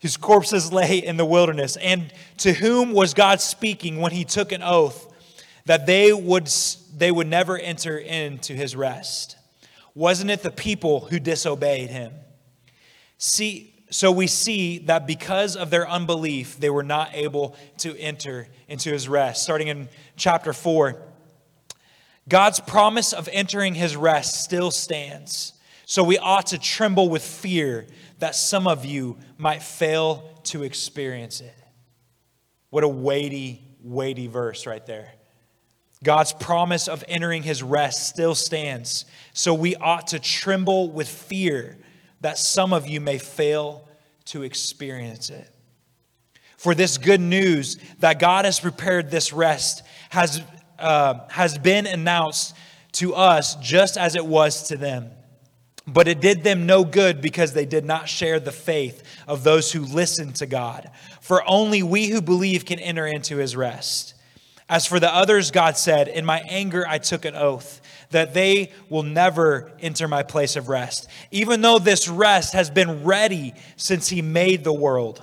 Whose 0.00 0.16
corpses 0.16 0.72
lay 0.72 0.98
in 0.98 1.16
the 1.16 1.24
wilderness, 1.24 1.76
and 1.76 2.12
to 2.38 2.52
whom 2.52 2.92
was 2.92 3.14
God 3.14 3.40
speaking 3.40 4.00
when 4.00 4.12
he 4.12 4.24
took 4.24 4.52
an 4.52 4.62
oath 4.62 5.12
that 5.66 5.86
they 5.86 6.12
would, 6.12 6.48
they 6.96 7.10
would 7.10 7.26
never 7.26 7.58
enter 7.58 7.98
into 7.98 8.54
his 8.54 8.76
rest? 8.76 9.36
Wasn't 9.96 10.30
it 10.30 10.44
the 10.44 10.52
people 10.52 11.00
who 11.00 11.18
disobeyed 11.18 11.90
him? 11.90 12.12
See, 13.18 13.74
so 13.90 14.12
we 14.12 14.26
see 14.26 14.78
that 14.78 15.06
because 15.06 15.56
of 15.56 15.70
their 15.70 15.88
unbelief, 15.88 16.58
they 16.58 16.70
were 16.70 16.82
not 16.82 17.10
able 17.14 17.56
to 17.78 17.96
enter 17.98 18.48
into 18.68 18.90
his 18.90 19.08
rest. 19.08 19.42
Starting 19.42 19.68
in 19.68 19.88
chapter 20.16 20.52
4, 20.52 21.00
God's 22.28 22.60
promise 22.60 23.12
of 23.12 23.28
entering 23.32 23.74
his 23.74 23.96
rest 23.96 24.44
still 24.44 24.70
stands. 24.70 25.54
So 25.86 26.04
we 26.04 26.18
ought 26.18 26.48
to 26.48 26.58
tremble 26.58 27.08
with 27.08 27.24
fear 27.24 27.86
that 28.18 28.34
some 28.34 28.66
of 28.66 28.84
you 28.84 29.16
might 29.38 29.62
fail 29.62 30.30
to 30.44 30.62
experience 30.62 31.40
it. 31.40 31.54
What 32.70 32.84
a 32.84 32.88
weighty, 32.88 33.62
weighty 33.82 34.26
verse 34.26 34.66
right 34.66 34.84
there. 34.84 35.12
God's 36.04 36.32
promise 36.32 36.86
of 36.86 37.02
entering 37.08 37.42
his 37.42 37.62
rest 37.62 38.08
still 38.08 38.34
stands. 38.34 39.06
So 39.32 39.54
we 39.54 39.74
ought 39.76 40.08
to 40.08 40.18
tremble 40.18 40.90
with 40.90 41.08
fear 41.08 41.78
that 42.20 42.38
some 42.38 42.72
of 42.72 42.86
you 42.86 43.00
may 43.00 43.18
fail 43.18 43.88
to 44.26 44.42
experience 44.42 45.30
it. 45.30 45.48
For 46.56 46.74
this 46.74 46.98
good 46.98 47.20
news 47.20 47.78
that 48.00 48.18
God 48.18 48.44
has 48.44 48.58
prepared 48.58 49.10
this 49.10 49.32
rest 49.32 49.82
has, 50.10 50.42
uh, 50.78 51.20
has 51.30 51.56
been 51.56 51.86
announced 51.86 52.54
to 52.92 53.14
us 53.14 53.54
just 53.56 53.96
as 53.96 54.16
it 54.16 54.26
was 54.26 54.68
to 54.68 54.76
them. 54.76 55.10
But 55.86 56.08
it 56.08 56.20
did 56.20 56.42
them 56.42 56.66
no 56.66 56.84
good 56.84 57.22
because 57.22 57.54
they 57.54 57.64
did 57.64 57.84
not 57.84 58.08
share 58.08 58.40
the 58.40 58.52
faith 58.52 59.02
of 59.26 59.44
those 59.44 59.72
who 59.72 59.80
listened 59.80 60.36
to 60.36 60.46
God. 60.46 60.90
For 61.20 61.48
only 61.48 61.82
we 61.82 62.08
who 62.08 62.20
believe 62.20 62.66
can 62.66 62.78
enter 62.78 63.06
into 63.06 63.36
his 63.36 63.56
rest. 63.56 64.14
As 64.68 64.84
for 64.84 65.00
the 65.00 65.12
others, 65.14 65.50
God 65.50 65.78
said, 65.78 66.08
In 66.08 66.26
my 66.26 66.40
anger 66.40 66.84
I 66.86 66.98
took 66.98 67.24
an 67.24 67.34
oath 67.34 67.80
that 68.10 68.34
they 68.34 68.72
will 68.88 69.02
never 69.02 69.72
enter 69.80 70.08
my 70.08 70.22
place 70.22 70.56
of 70.56 70.68
rest, 70.68 71.08
even 71.30 71.60
though 71.60 71.78
this 71.78 72.08
rest 72.08 72.52
has 72.54 72.70
been 72.70 73.04
ready 73.04 73.54
since 73.76 74.08
He 74.08 74.22
made 74.22 74.64
the 74.64 74.72
world. 74.72 75.22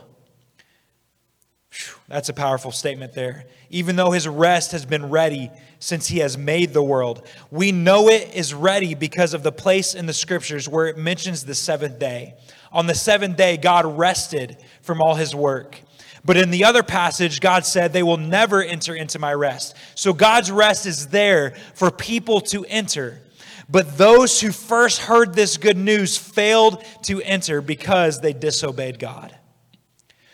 That's 2.08 2.30
a 2.30 2.34
powerful 2.34 2.72
statement 2.72 3.14
there. 3.14 3.46
Even 3.70 3.96
though 3.96 4.12
His 4.12 4.28
rest 4.28 4.72
has 4.72 4.86
been 4.86 5.10
ready 5.10 5.50
since 5.80 6.08
He 6.08 6.20
has 6.20 6.38
made 6.38 6.74
the 6.74 6.84
world, 6.84 7.28
we 7.52 7.72
know 7.72 8.08
it 8.10 8.34
is 8.34 8.54
ready 8.54 8.94
because 8.94 9.34
of 9.34 9.44
the 9.44 9.52
place 9.52 9.96
in 9.96 10.06
the 10.06 10.14
scriptures 10.14 10.70
where 10.70 10.88
it 10.88 10.98
mentions 10.98 11.44
the 11.44 11.56
seventh 11.56 12.00
day. 12.00 12.36
On 12.72 12.88
the 12.88 12.96
seventh 12.96 13.38
day, 13.38 13.58
God 13.58 13.98
rested 13.98 14.58
from 14.82 15.02
all 15.02 15.16
His 15.16 15.34
work. 15.34 15.82
But 16.26 16.38
in 16.38 16.50
the 16.50 16.66
other 16.66 16.82
passage, 16.82 17.40
God 17.40 17.66
said, 17.66 17.94
They 17.94 18.04
will 18.04 18.18
never 18.18 18.64
enter 18.64 18.96
into 18.96 19.20
my 19.20 19.34
rest. 19.34 19.76
So 19.94 20.12
God's 20.12 20.52
rest 20.52 20.88
is 20.88 21.08
there 21.08 21.52
for 21.76 21.92
people 21.92 22.42
to 22.42 22.66
enter. 22.66 23.22
But 23.70 23.98
those 23.98 24.42
who 24.42 24.52
first 24.52 25.02
heard 25.02 25.34
this 25.34 25.58
good 25.58 25.78
news 25.78 26.18
failed 26.18 26.84
to 27.04 27.22
enter 27.22 27.62
because 27.62 28.22
they 28.22 28.34
disobeyed 28.34 29.00
God. 29.00 29.36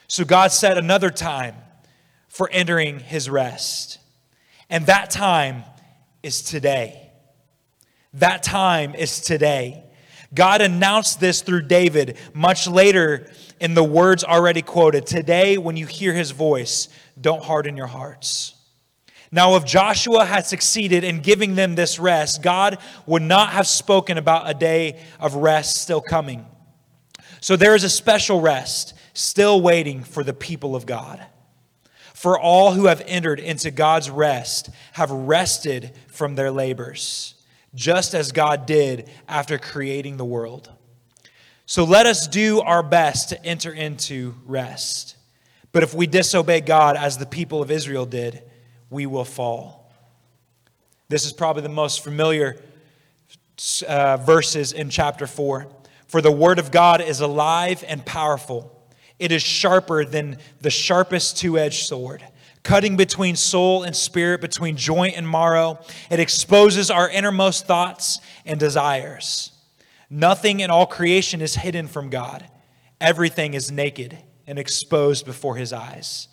So 0.07 0.25
God 0.25 0.51
set 0.51 0.77
another 0.77 1.09
time 1.09 1.55
for 2.27 2.49
entering 2.51 2.99
his 2.99 3.29
rest. 3.29 3.99
And 4.69 4.85
that 4.85 5.09
time 5.09 5.63
is 6.23 6.41
today. 6.41 7.11
That 8.13 8.43
time 8.43 8.95
is 8.95 9.21
today. 9.21 9.83
God 10.33 10.61
announced 10.61 11.19
this 11.19 11.41
through 11.41 11.63
David 11.63 12.17
much 12.33 12.67
later 12.67 13.29
in 13.61 13.75
the 13.75 13.83
words 13.83 14.23
already 14.23 14.63
quoted. 14.63 15.05
Today, 15.05 15.57
when 15.57 15.77
you 15.77 15.85
hear 15.85 16.13
his 16.13 16.31
voice, 16.31 16.89
don't 17.19 17.43
harden 17.43 17.77
your 17.77 17.87
hearts. 17.87 18.55
Now, 19.31 19.55
if 19.55 19.63
Joshua 19.63 20.25
had 20.25 20.47
succeeded 20.47 21.03
in 21.03 21.21
giving 21.21 21.53
them 21.53 21.75
this 21.75 21.99
rest, 21.99 22.41
God 22.41 22.79
would 23.05 23.21
not 23.21 23.51
have 23.51 23.67
spoken 23.67 24.17
about 24.17 24.49
a 24.49 24.55
day 24.55 24.99
of 25.19 25.35
rest 25.35 25.77
still 25.77 26.01
coming. 26.01 26.45
So 27.39 27.55
there 27.55 27.75
is 27.75 27.83
a 27.83 27.89
special 27.89 28.41
rest 28.41 28.95
still 29.13 29.61
waiting 29.61 30.03
for 30.03 30.23
the 30.23 30.33
people 30.33 30.75
of 30.75 30.87
God. 30.87 31.23
For 32.15 32.39
all 32.39 32.73
who 32.73 32.87
have 32.87 33.03
entered 33.05 33.39
into 33.39 33.69
God's 33.69 34.09
rest 34.09 34.69
have 34.93 35.11
rested 35.11 35.93
from 36.07 36.33
their 36.33 36.51
labors, 36.51 37.35
just 37.75 38.15
as 38.15 38.31
God 38.31 38.65
did 38.65 39.07
after 39.27 39.57
creating 39.59 40.17
the 40.17 40.25
world. 40.25 40.71
So 41.71 41.85
let 41.85 42.05
us 42.05 42.27
do 42.27 42.59
our 42.59 42.83
best 42.83 43.29
to 43.29 43.45
enter 43.45 43.71
into 43.71 44.35
rest. 44.45 45.15
But 45.71 45.83
if 45.83 45.93
we 45.93 46.05
disobey 46.05 46.59
God 46.59 46.97
as 46.97 47.17
the 47.17 47.25
people 47.25 47.61
of 47.61 47.71
Israel 47.71 48.05
did, 48.05 48.43
we 48.89 49.05
will 49.05 49.23
fall. 49.23 49.89
This 51.07 51.25
is 51.25 51.31
probably 51.31 51.61
the 51.63 51.69
most 51.69 52.03
familiar 52.03 52.61
uh, 53.87 54.17
verses 54.17 54.73
in 54.73 54.89
chapter 54.89 55.25
4. 55.25 55.65
For 56.07 56.21
the 56.21 56.29
word 56.29 56.59
of 56.59 56.71
God 56.71 56.99
is 56.99 57.21
alive 57.21 57.85
and 57.87 58.05
powerful, 58.05 58.77
it 59.17 59.31
is 59.31 59.41
sharper 59.41 60.03
than 60.03 60.39
the 60.59 60.69
sharpest 60.69 61.37
two 61.37 61.57
edged 61.57 61.85
sword. 61.85 62.21
Cutting 62.63 62.97
between 62.97 63.37
soul 63.37 63.83
and 63.83 63.95
spirit, 63.95 64.41
between 64.41 64.75
joint 64.75 65.15
and 65.15 65.25
marrow, 65.25 65.79
it 66.09 66.19
exposes 66.19 66.91
our 66.91 67.09
innermost 67.09 67.65
thoughts 67.65 68.19
and 68.45 68.59
desires. 68.59 69.50
Nothing 70.13 70.59
in 70.59 70.69
all 70.69 70.85
creation 70.85 71.41
is 71.41 71.55
hidden 71.55 71.87
from 71.87 72.09
God. 72.09 72.45
Everything 72.99 73.53
is 73.53 73.71
naked 73.71 74.17
and 74.45 74.59
exposed 74.59 75.25
before 75.25 75.55
his 75.55 75.71
eyes. 75.71 76.27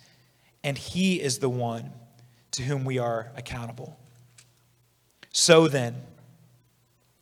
And 0.65 0.77
he 0.77 1.21
is 1.21 1.39
the 1.39 1.47
one 1.47 1.93
to 2.51 2.63
whom 2.63 2.83
we 2.83 2.99
are 2.99 3.31
accountable. 3.37 3.97
So 5.31 5.69
then, 5.69 5.95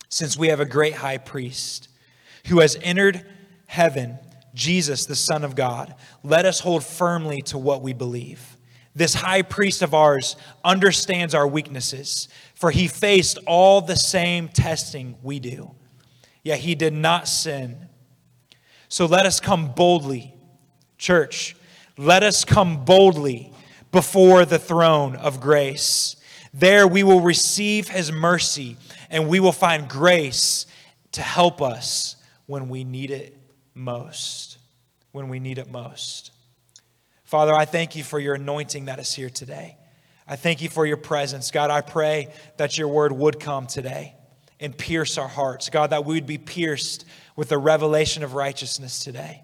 since 0.09 0.35
we 0.35 0.47
have 0.47 0.59
a 0.59 0.65
great 0.65 0.95
high 0.95 1.19
priest 1.19 1.89
who 2.47 2.61
has 2.61 2.75
entered 2.81 3.23
heaven, 3.67 4.17
Jesus, 4.55 5.05
the 5.05 5.15
Son 5.15 5.43
of 5.43 5.55
God, 5.55 5.93
let 6.23 6.47
us 6.47 6.59
hold 6.59 6.83
firmly 6.83 7.43
to 7.43 7.59
what 7.59 7.83
we 7.83 7.93
believe. 7.93 8.57
This 8.95 9.13
high 9.13 9.43
priest 9.43 9.83
of 9.83 9.93
ours 9.93 10.35
understands 10.65 11.35
our 11.35 11.47
weaknesses, 11.47 12.29
for 12.55 12.71
he 12.71 12.87
faced 12.87 13.37
all 13.45 13.79
the 13.79 13.95
same 13.95 14.47
testing 14.47 15.17
we 15.21 15.39
do 15.39 15.75
yet 16.47 16.59
he 16.59 16.75
did 16.75 16.93
not 16.93 17.27
sin. 17.27 17.89
So 18.87 19.05
let 19.05 19.25
us 19.25 19.41
come 19.41 19.73
boldly, 19.73 20.33
church, 20.97 21.57
let 21.97 22.23
us 22.23 22.45
come 22.45 22.85
boldly 22.85 23.51
before 23.91 24.45
the 24.45 24.57
throne 24.57 25.17
of 25.17 25.41
grace. 25.41 26.15
There 26.53 26.87
we 26.87 27.03
will 27.03 27.19
receive 27.19 27.89
his 27.89 28.13
mercy 28.13 28.77
and 29.09 29.27
we 29.27 29.41
will 29.41 29.51
find 29.51 29.89
grace 29.89 30.65
to 31.11 31.21
help 31.21 31.61
us 31.61 32.15
when 32.45 32.69
we 32.69 32.85
need 32.85 33.11
it 33.11 33.37
most, 33.73 34.57
when 35.11 35.27
we 35.27 35.41
need 35.41 35.57
it 35.57 35.69
most. 35.69 36.31
Father, 37.25 37.53
I 37.53 37.65
thank 37.65 37.97
you 37.97 38.05
for 38.05 38.19
your 38.19 38.35
anointing 38.35 38.85
that 38.85 38.99
is 38.99 39.13
here 39.13 39.29
today. 39.29 39.75
I 40.25 40.37
thank 40.37 40.61
you 40.61 40.69
for 40.69 40.85
your 40.85 40.95
presence. 40.95 41.51
God, 41.51 41.71
I 41.71 41.81
pray 41.81 42.29
that 42.55 42.77
your 42.77 42.87
word 42.87 43.11
would 43.11 43.37
come 43.37 43.67
today 43.67 44.16
and 44.59 44.77
pierce 44.77 45.17
our 45.17 45.27
hearts. 45.27 45.69
God, 45.69 45.91
that 45.91 46.05
we 46.05 46.15
would 46.15 46.27
be 46.27 46.37
pierced 46.37 47.05
with 47.35 47.49
the 47.49 47.57
revelation 47.57 48.23
of 48.23 48.33
righteousness 48.33 48.99
today. 48.99 49.43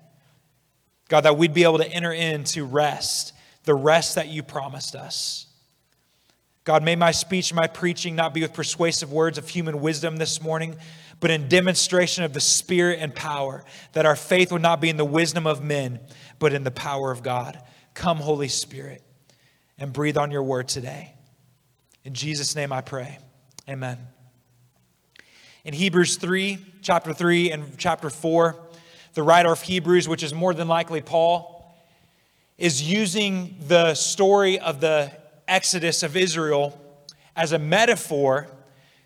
God, 1.10 1.22
that 1.22 1.38
we'd 1.38 1.54
be 1.54 1.64
able 1.64 1.78
to 1.78 1.88
enter 1.88 2.12
into 2.12 2.66
rest, 2.66 3.34
the 3.66 3.76
rest 3.76 4.16
that 4.16 4.30
you 4.30 4.42
promised 4.42 4.96
us. 4.96 5.48
God, 6.64 6.84
may 6.84 6.96
my 6.96 7.12
speech, 7.12 7.54
my 7.54 7.68
preaching 7.68 8.16
not 8.16 8.34
be 8.34 8.42
with 8.42 8.54
persuasive 8.54 9.12
words 9.12 9.38
of 9.38 9.50
human 9.50 9.82
wisdom 9.82 10.18
this 10.18 10.42
morning, 10.42 10.78
but 11.20 11.30
in 11.30 11.48
demonstration 11.48 12.24
of 12.24 12.34
the 12.34 12.40
Spirit 12.40 13.00
and 13.02 13.14
power, 13.14 13.64
that 13.92 14.06
our 14.06 14.16
faith 14.16 14.52
would 14.52 14.62
not 14.62 14.82
be 14.82 14.90
in 14.90 14.98
the 14.98 15.06
wisdom 15.06 15.46
of 15.46 15.64
men, 15.64 16.00
but 16.40 16.54
in 16.54 16.64
the 16.64 16.72
power 16.72 17.12
of 17.12 17.22
God. 17.22 17.62
Come, 17.94 18.18
Holy 18.18 18.48
Spirit, 18.48 19.04
and 19.78 19.94
breathe 19.94 20.18
on 20.18 20.32
your 20.32 20.44
word 20.44 20.68
today. 20.68 21.14
In 22.04 22.14
Jesus' 22.14 22.56
name 22.56 22.72
I 22.72 22.82
pray. 22.82 23.20
Amen. 23.70 24.13
In 25.66 25.74
Hebrews 25.74 26.18
3, 26.18 26.58
chapter 26.82 27.14
3, 27.14 27.52
and 27.52 27.78
chapter 27.78 28.10
4, 28.10 28.54
the 29.14 29.24
writer 29.24 29.50
of 29.50 29.62
Hebrews, 29.62 30.10
which 30.10 30.22
is 30.22 30.34
more 30.34 30.54
than 30.54 30.68
likely 30.68 31.00
Paul, 31.00 31.74
is 32.58 32.82
using 32.82 33.56
the 33.70 33.94
story 33.94 34.60
of 34.60 34.82
the 34.82 35.10
Exodus 35.48 36.04
of 36.04 36.18
Israel 36.18 36.78
as 37.38 37.54
a 37.54 37.60
metaphor 37.60 38.48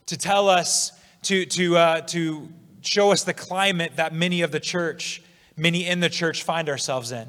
to 0.07 0.18
tell 0.18 0.50
us, 0.50 0.94
to, 1.21 1.45
to, 1.45 1.77
uh, 1.77 2.01
to 2.01 2.50
show 2.81 3.12
us 3.12 3.24
the 3.24 3.36
climate 3.36 3.92
that 3.98 4.15
many 4.15 4.42
of 4.42 4.51
the 4.51 4.60
church, 4.60 5.21
many 5.56 5.86
in 5.86 6.00
the 6.00 6.10
church 6.10 6.42
find 6.42 6.69
ourselves 6.69 7.12
in. 7.12 7.27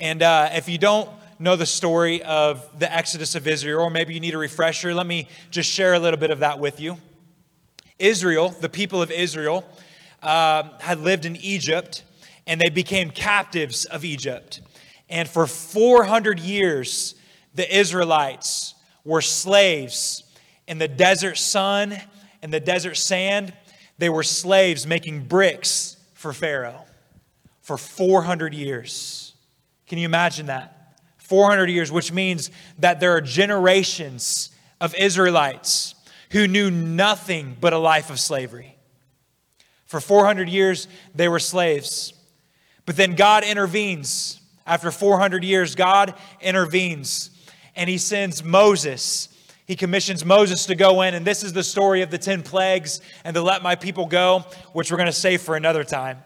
And 0.00 0.20
uh, 0.20 0.48
if 0.52 0.68
you 0.68 0.78
don't 0.78 1.08
know 1.38 1.54
the 1.54 1.64
story 1.64 2.24
of 2.24 2.80
the 2.80 2.92
Exodus 2.92 3.36
of 3.36 3.46
Israel, 3.46 3.82
or 3.82 3.90
maybe 3.90 4.14
you 4.14 4.20
need 4.20 4.34
a 4.34 4.38
refresher, 4.38 4.92
let 4.94 5.06
me 5.06 5.28
just 5.52 5.70
share 5.70 5.94
a 5.94 6.00
little 6.00 6.18
bit 6.18 6.32
of 6.32 6.40
that 6.40 6.58
with 6.58 6.80
you. 6.80 6.96
Israel, 7.98 8.50
the 8.60 8.68
people 8.68 9.02
of 9.02 9.10
Israel, 9.10 9.64
uh, 10.22 10.64
had 10.80 11.00
lived 11.00 11.24
in 11.24 11.36
Egypt 11.36 12.04
and 12.46 12.60
they 12.60 12.70
became 12.70 13.10
captives 13.10 13.84
of 13.84 14.04
Egypt. 14.04 14.60
And 15.08 15.28
for 15.28 15.46
400 15.46 16.40
years, 16.40 17.14
the 17.54 17.76
Israelites 17.76 18.74
were 19.04 19.20
slaves 19.20 20.24
in 20.66 20.78
the 20.78 20.88
desert 20.88 21.36
sun 21.36 21.96
and 22.42 22.52
the 22.52 22.60
desert 22.60 22.96
sand. 22.96 23.52
They 23.98 24.08
were 24.08 24.22
slaves 24.22 24.86
making 24.86 25.24
bricks 25.24 25.96
for 26.14 26.32
Pharaoh 26.32 26.84
for 27.68 27.76
400 27.76 28.54
years. 28.54 29.34
Can 29.86 29.98
you 29.98 30.06
imagine 30.06 30.46
that? 30.46 30.98
400 31.18 31.68
years, 31.68 31.92
which 31.92 32.10
means 32.10 32.50
that 32.78 32.98
there 32.98 33.12
are 33.12 33.20
generations 33.20 34.50
of 34.80 34.94
Israelites 34.94 35.94
who 36.30 36.46
knew 36.46 36.70
nothing 36.70 37.56
but 37.60 37.72
a 37.72 37.78
life 37.78 38.10
of 38.10 38.20
slavery. 38.20 38.76
For 39.86 40.00
400 40.00 40.48
years, 40.48 40.86
they 41.14 41.28
were 41.28 41.38
slaves. 41.38 42.12
But 42.84 42.96
then 42.96 43.14
God 43.14 43.44
intervenes. 43.44 44.40
After 44.66 44.90
400 44.90 45.44
years, 45.44 45.74
God 45.74 46.14
intervenes 46.40 47.30
and 47.78 47.88
he 47.88 47.96
sends 47.96 48.42
Moses. 48.42 49.28
He 49.64 49.76
commissions 49.76 50.24
Moses 50.24 50.66
to 50.66 50.74
go 50.74 51.02
in, 51.02 51.14
and 51.14 51.24
this 51.24 51.44
is 51.44 51.52
the 51.52 51.62
story 51.62 52.02
of 52.02 52.10
the 52.10 52.18
10 52.18 52.42
plagues 52.42 53.00
and 53.24 53.34
to 53.34 53.40
let 53.40 53.62
my 53.62 53.76
people 53.76 54.06
go, 54.06 54.44
which 54.72 54.90
we're 54.90 54.96
going 54.96 55.06
to 55.06 55.12
save 55.12 55.40
for 55.42 55.54
another 55.54 55.84
time. 55.84 56.18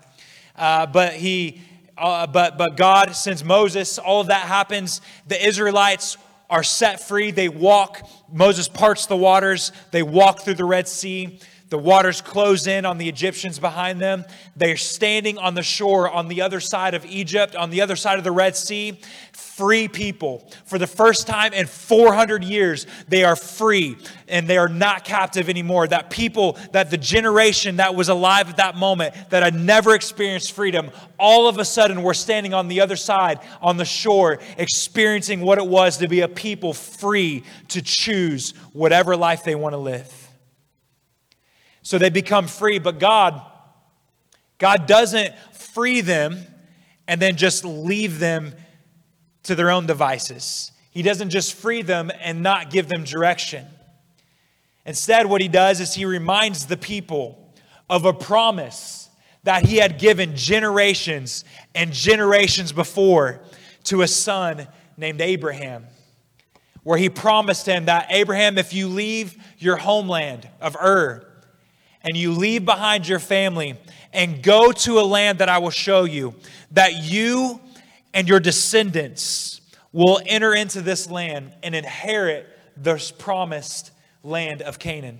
Uh, 0.56 0.86
but 0.86 1.12
he, 1.12 1.60
uh, 1.98 2.26
but, 2.26 2.56
but 2.56 2.76
God 2.76 3.14
sends 3.14 3.44
Moses. 3.44 3.98
All 3.98 4.22
of 4.22 4.28
that 4.28 4.46
happens. 4.46 5.02
The 5.26 5.46
Israelites 5.46 6.16
are 6.52 6.62
set 6.62 7.00
free. 7.00 7.30
They 7.30 7.48
walk. 7.48 8.06
Moses 8.30 8.68
parts 8.68 9.06
the 9.06 9.16
waters. 9.16 9.72
They 9.90 10.02
walk 10.02 10.40
through 10.40 10.54
the 10.54 10.66
Red 10.66 10.86
Sea. 10.86 11.40
The 11.72 11.78
waters 11.78 12.20
close 12.20 12.66
in 12.66 12.84
on 12.84 12.98
the 12.98 13.08
Egyptians 13.08 13.58
behind 13.58 13.98
them. 13.98 14.26
They're 14.54 14.76
standing 14.76 15.38
on 15.38 15.54
the 15.54 15.62
shore 15.62 16.06
on 16.10 16.28
the 16.28 16.42
other 16.42 16.60
side 16.60 16.92
of 16.92 17.06
Egypt, 17.06 17.56
on 17.56 17.70
the 17.70 17.80
other 17.80 17.96
side 17.96 18.18
of 18.18 18.24
the 18.24 18.30
Red 18.30 18.56
Sea. 18.56 19.00
Free 19.32 19.88
people. 19.88 20.46
For 20.66 20.78
the 20.78 20.86
first 20.86 21.26
time 21.26 21.54
in 21.54 21.66
400 21.66 22.44
years, 22.44 22.86
they 23.08 23.24
are 23.24 23.36
free 23.36 23.96
and 24.28 24.46
they 24.46 24.58
are 24.58 24.68
not 24.68 25.06
captive 25.06 25.48
anymore. 25.48 25.88
That 25.88 26.10
people, 26.10 26.58
that 26.72 26.90
the 26.90 26.98
generation 26.98 27.76
that 27.76 27.94
was 27.94 28.10
alive 28.10 28.50
at 28.50 28.58
that 28.58 28.76
moment, 28.76 29.14
that 29.30 29.42
had 29.42 29.54
never 29.54 29.94
experienced 29.94 30.52
freedom, 30.52 30.90
all 31.18 31.48
of 31.48 31.56
a 31.56 31.64
sudden 31.64 32.02
were 32.02 32.12
standing 32.12 32.52
on 32.52 32.68
the 32.68 32.82
other 32.82 32.96
side, 32.96 33.40
on 33.62 33.78
the 33.78 33.86
shore, 33.86 34.40
experiencing 34.58 35.40
what 35.40 35.56
it 35.56 35.66
was 35.66 35.96
to 35.96 36.08
be 36.08 36.20
a 36.20 36.28
people 36.28 36.74
free 36.74 37.44
to 37.68 37.80
choose 37.80 38.50
whatever 38.74 39.16
life 39.16 39.42
they 39.42 39.54
want 39.54 39.72
to 39.72 39.78
live. 39.78 40.21
So 41.82 41.98
they 41.98 42.10
become 42.10 42.46
free, 42.46 42.78
but 42.78 42.98
God 42.98 43.42
God 44.62 44.86
doesn't 44.86 45.34
free 45.52 46.02
them 46.02 46.38
and 47.08 47.20
then 47.20 47.34
just 47.34 47.64
leave 47.64 48.20
them 48.20 48.54
to 49.42 49.56
their 49.56 49.72
own 49.72 49.86
devices. 49.86 50.70
He 50.92 51.02
doesn't 51.02 51.30
just 51.30 51.54
free 51.54 51.82
them 51.82 52.12
and 52.20 52.44
not 52.44 52.70
give 52.70 52.86
them 52.86 53.02
direction. 53.02 53.66
Instead, 54.86 55.26
what 55.26 55.40
he 55.40 55.48
does 55.48 55.80
is 55.80 55.94
he 55.94 56.04
reminds 56.04 56.66
the 56.66 56.76
people 56.76 57.52
of 57.90 58.04
a 58.04 58.12
promise 58.12 59.10
that 59.42 59.66
he 59.66 59.78
had 59.78 59.98
given 59.98 60.36
generations 60.36 61.44
and 61.74 61.92
generations 61.92 62.70
before 62.70 63.40
to 63.82 64.02
a 64.02 64.06
son 64.06 64.68
named 64.96 65.20
Abraham, 65.20 65.88
where 66.84 66.98
he 66.98 67.08
promised 67.08 67.66
him 67.66 67.86
that 67.86 68.06
Abraham, 68.10 68.58
if 68.58 68.72
you 68.72 68.86
leave 68.86 69.36
your 69.58 69.76
homeland 69.76 70.48
of 70.60 70.76
Ur, 70.76 71.26
and 72.04 72.16
you 72.16 72.32
leave 72.32 72.64
behind 72.64 73.06
your 73.06 73.18
family 73.18 73.76
and 74.12 74.42
go 74.42 74.72
to 74.72 74.98
a 74.98 75.02
land 75.02 75.38
that 75.38 75.48
I 75.48 75.58
will 75.58 75.70
show 75.70 76.04
you, 76.04 76.34
that 76.72 77.02
you 77.02 77.60
and 78.12 78.28
your 78.28 78.40
descendants 78.40 79.60
will 79.92 80.20
enter 80.26 80.54
into 80.54 80.80
this 80.80 81.10
land 81.10 81.52
and 81.62 81.74
inherit 81.74 82.48
this 82.76 83.10
promised 83.10 83.90
land 84.22 84.62
of 84.62 84.78
Canaan. 84.78 85.18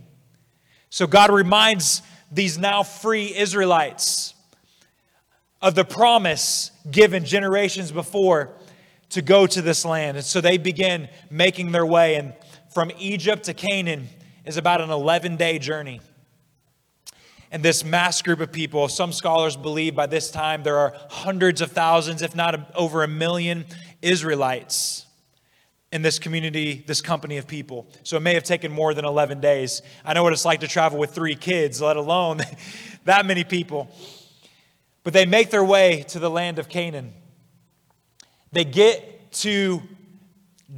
So 0.90 1.06
God 1.06 1.31
reminds 1.31 2.02
these 2.31 2.58
now 2.58 2.82
free 2.82 3.35
Israelites 3.35 4.35
of 5.61 5.75
the 5.75 5.85
promise 5.85 6.71
given 6.90 7.25
generations 7.25 7.92
before 7.92 8.50
to 9.11 9.23
go 9.23 9.47
to 9.47 9.62
this 9.62 9.85
land. 9.85 10.16
And 10.16 10.26
so 10.26 10.40
they 10.40 10.59
begin 10.59 11.09
making 11.30 11.73
their 11.73 11.87
way. 11.87 12.16
And 12.16 12.35
from 12.75 12.90
Egypt 12.99 13.45
to 13.45 13.54
Canaan 13.54 14.09
is 14.45 14.56
about 14.56 14.80
an 14.80 14.90
11 14.90 15.37
day 15.37 15.59
journey 15.59 16.00
and 17.52 17.62
this 17.62 17.85
mass 17.85 18.23
group 18.23 18.40
of 18.40 18.50
people. 18.50 18.88
Some 18.88 19.12
scholars 19.12 19.56
believe 19.56 19.94
by 19.94 20.06
this 20.06 20.30
time 20.30 20.62
there 20.62 20.78
are 20.78 20.94
hundreds 21.11 21.61
of 21.61 21.71
thousands, 21.71 22.23
if 22.23 22.35
not 22.35 22.75
over 22.75 23.04
a 23.04 23.09
million, 23.09 23.66
Israelites 24.00 25.06
in 25.92 26.00
this 26.00 26.18
community, 26.18 26.82
this 26.87 27.02
company 27.02 27.37
of 27.37 27.47
people. 27.47 27.87
So 28.02 28.16
it 28.16 28.21
may 28.21 28.32
have 28.32 28.44
taken 28.44 28.73
more 28.73 28.94
than 28.94 29.04
11 29.04 29.40
days. 29.40 29.82
I 30.02 30.14
know 30.14 30.23
what 30.23 30.32
it's 30.32 30.47
like 30.47 30.61
to 30.61 30.68
travel 30.68 30.99
with 30.99 31.14
three 31.14 31.37
kids, 31.37 31.82
let 31.82 31.99
alone 31.99 32.40
that 33.04 33.26
many 33.26 33.44
people. 33.44 33.94
But 35.04 35.12
they 35.12 35.26
make 35.26 35.50
their 35.50 35.64
way 35.64 36.04
to 36.09 36.18
the 36.18 36.30
land 36.30 36.59
of 36.59 36.71
Canaan. 36.71 37.12
They 38.50 38.64
get 38.64 39.32
to 39.32 39.82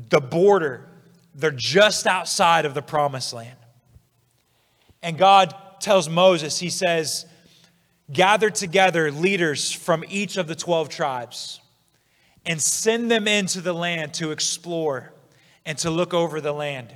the 0.08 0.20
border, 0.20 0.88
they're 1.36 1.52
just 1.52 2.06
outside 2.08 2.64
of 2.64 2.74
the 2.74 2.82
promised 2.82 3.32
land. 3.32 3.56
And 5.02 5.16
God 5.16 5.54
tells 5.84 6.08
Moses, 6.08 6.58
he 6.58 6.70
says, 6.70 7.26
gather 8.10 8.50
together 8.50 9.12
leaders 9.12 9.70
from 9.70 10.02
each 10.08 10.36
of 10.36 10.48
the 10.48 10.54
12 10.54 10.88
tribes 10.88 11.60
and 12.46 12.60
send 12.60 13.10
them 13.10 13.28
into 13.28 13.60
the 13.60 13.72
land 13.72 14.14
to 14.14 14.30
explore 14.30 15.12
and 15.64 15.76
to 15.78 15.90
look 15.90 16.12
over 16.12 16.40
the 16.40 16.52
land. 16.52 16.94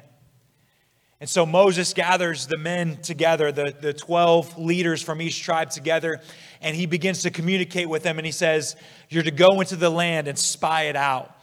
And 1.20 1.28
so 1.28 1.44
Moses 1.44 1.92
gathers 1.92 2.46
the 2.46 2.56
men 2.56 2.96
together, 3.02 3.52
the, 3.52 3.74
the 3.78 3.92
12 3.92 4.58
leaders 4.58 5.02
from 5.02 5.20
each 5.20 5.42
tribe 5.42 5.70
together, 5.70 6.20
and 6.60 6.76
he 6.76 6.86
begins 6.86 7.22
to 7.22 7.30
communicate 7.30 7.88
with 7.88 8.02
them. 8.02 8.18
And 8.18 8.26
he 8.26 8.32
says, 8.32 8.76
You're 9.08 9.24
to 9.24 9.30
go 9.30 9.60
into 9.60 9.76
the 9.76 9.90
land 9.90 10.28
and 10.28 10.38
spy 10.38 10.84
it 10.84 10.96
out. 10.96 11.34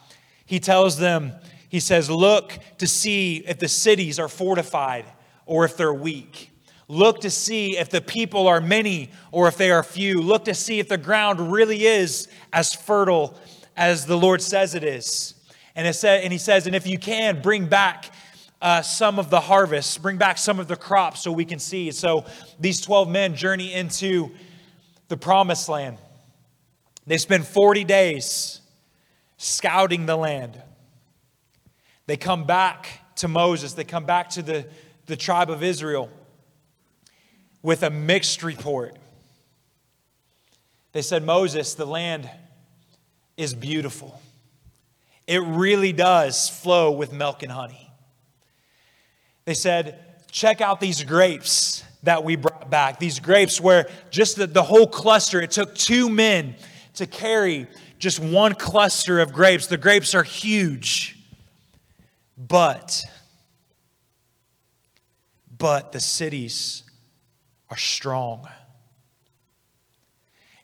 He 0.46 0.60
tells 0.60 0.98
them, 0.98 1.32
He 1.68 1.80
says, 1.80 2.08
Look 2.08 2.58
to 2.78 2.86
see 2.86 3.44
if 3.46 3.58
the 3.58 3.68
cities 3.68 4.18
are 4.18 4.28
fortified 4.28 5.04
or 5.44 5.64
if 5.66 5.76
they're 5.76 5.92
weak. 5.92 6.50
Look 6.88 7.22
to 7.22 7.30
see 7.30 7.76
if 7.76 7.90
the 7.90 8.00
people 8.00 8.46
are 8.46 8.60
many 8.60 9.10
or 9.32 9.48
if 9.48 9.56
they 9.56 9.70
are 9.70 9.82
few. 9.82 10.20
Look 10.20 10.44
to 10.44 10.54
see 10.54 10.78
if 10.78 10.88
the 10.88 10.98
ground 10.98 11.52
really 11.52 11.84
is 11.84 12.28
as 12.52 12.74
fertile 12.74 13.36
as 13.76 14.06
the 14.06 14.16
Lord 14.16 14.40
says 14.40 14.74
it 14.74 14.84
is. 14.84 15.34
And, 15.74 15.86
it 15.86 15.94
said, 15.94 16.22
and 16.22 16.32
he 16.32 16.38
says, 16.38 16.66
and 16.66 16.76
if 16.76 16.86
you 16.86 16.98
can, 16.98 17.42
bring 17.42 17.66
back 17.66 18.12
uh, 18.62 18.82
some 18.82 19.18
of 19.18 19.30
the 19.30 19.40
harvest, 19.40 20.00
bring 20.00 20.16
back 20.16 20.38
some 20.38 20.60
of 20.60 20.68
the 20.68 20.76
crops 20.76 21.22
so 21.22 21.32
we 21.32 21.44
can 21.44 21.58
see. 21.58 21.90
So 21.90 22.24
these 22.58 22.80
12 22.80 23.08
men 23.10 23.34
journey 23.34 23.74
into 23.74 24.30
the 25.08 25.16
promised 25.16 25.68
land. 25.68 25.98
They 27.06 27.18
spend 27.18 27.46
40 27.46 27.84
days 27.84 28.60
scouting 29.36 30.06
the 30.06 30.16
land. 30.16 30.60
They 32.06 32.16
come 32.16 32.44
back 32.44 33.16
to 33.16 33.28
Moses, 33.28 33.72
they 33.72 33.84
come 33.84 34.04
back 34.04 34.30
to 34.30 34.42
the, 34.42 34.66
the 35.06 35.16
tribe 35.16 35.50
of 35.50 35.62
Israel 35.62 36.10
with 37.66 37.82
a 37.82 37.90
mixed 37.90 38.44
report. 38.44 38.96
They 40.92 41.02
said, 41.02 41.24
Moses, 41.24 41.74
the 41.74 41.84
land 41.84 42.30
is 43.36 43.54
beautiful. 43.54 44.22
It 45.26 45.42
really 45.42 45.92
does 45.92 46.48
flow 46.48 46.92
with 46.92 47.12
milk 47.12 47.42
and 47.42 47.50
honey. 47.50 47.90
They 49.46 49.54
said, 49.54 49.98
check 50.30 50.60
out 50.60 50.78
these 50.78 51.02
grapes 51.02 51.82
that 52.04 52.22
we 52.22 52.36
brought 52.36 52.70
back. 52.70 53.00
These 53.00 53.18
grapes 53.18 53.60
where 53.60 53.88
just 54.10 54.36
the, 54.36 54.46
the 54.46 54.62
whole 54.62 54.86
cluster, 54.86 55.42
it 55.42 55.50
took 55.50 55.74
two 55.74 56.08
men 56.08 56.54
to 56.94 57.04
carry 57.04 57.66
just 57.98 58.20
one 58.20 58.54
cluster 58.54 59.18
of 59.18 59.32
grapes. 59.32 59.66
The 59.66 59.76
grapes 59.76 60.14
are 60.14 60.22
huge. 60.22 61.18
But, 62.38 63.02
but 65.58 65.90
the 65.90 65.98
cities 65.98 66.84
are 67.70 67.76
strong. 67.76 68.48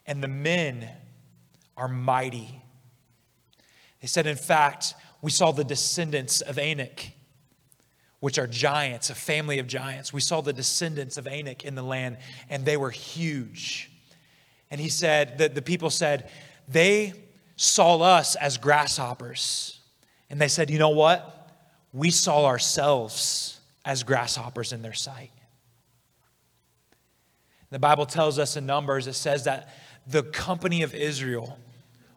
And 0.05 0.23
the 0.23 0.27
men 0.27 0.89
are 1.77 1.87
mighty. 1.87 2.61
They 4.01 4.07
said, 4.07 4.27
in 4.27 4.35
fact, 4.35 4.95
we 5.21 5.31
saw 5.31 5.51
the 5.51 5.63
descendants 5.63 6.41
of 6.41 6.57
Anak, 6.57 7.13
which 8.19 8.37
are 8.37 8.47
giants, 8.47 9.09
a 9.09 9.15
family 9.15 9.59
of 9.59 9.67
giants. 9.67 10.11
We 10.11 10.21
saw 10.21 10.41
the 10.41 10.53
descendants 10.53 11.17
of 11.17 11.27
Anak 11.27 11.63
in 11.63 11.75
the 11.75 11.83
land, 11.83 12.17
and 12.49 12.65
they 12.65 12.77
were 12.77 12.89
huge. 12.89 13.89
And 14.69 14.81
he 14.81 14.89
said 14.89 15.37
that 15.37 15.55
the 15.55 15.61
people 15.61 15.89
said, 15.89 16.29
they 16.67 17.13
saw 17.55 18.01
us 18.01 18.35
as 18.35 18.57
grasshoppers. 18.57 19.79
And 20.29 20.41
they 20.41 20.47
said, 20.47 20.69
you 20.69 20.79
know 20.79 20.89
what? 20.89 21.51
We 21.93 22.09
saw 22.09 22.45
ourselves 22.45 23.59
as 23.85 24.03
grasshoppers 24.03 24.73
in 24.73 24.81
their 24.81 24.93
sight. 24.93 25.31
The 27.73 27.79
Bible 27.79 28.05
tells 28.05 28.37
us 28.37 28.55
in 28.55 28.67
Numbers, 28.67 29.07
it 29.07 29.13
says 29.13 29.45
that 29.45 29.73
the 30.05 30.21
company 30.21 30.83
of 30.83 30.93
Israel 30.93 31.57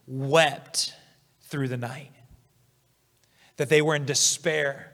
wept 0.06 0.92
through 1.44 1.68
the 1.68 1.78
night, 1.78 2.12
that 3.56 3.70
they 3.70 3.80
were 3.80 3.96
in 3.96 4.04
despair, 4.04 4.92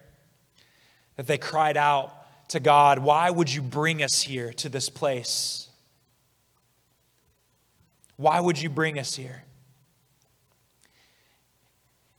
that 1.17 1.27
they 1.27 1.37
cried 1.37 1.77
out 1.77 2.15
to 2.51 2.61
God, 2.61 3.01
Why 3.01 3.29
would 3.29 3.53
you 3.53 3.61
bring 3.61 4.05
us 4.05 4.23
here 4.23 4.53
to 4.53 4.69
this 4.69 4.89
place? 4.89 5.69
Why 8.15 8.39
would 8.39 8.63
you 8.63 8.71
bring 8.71 9.01
us 9.01 9.17
here? 9.17 9.43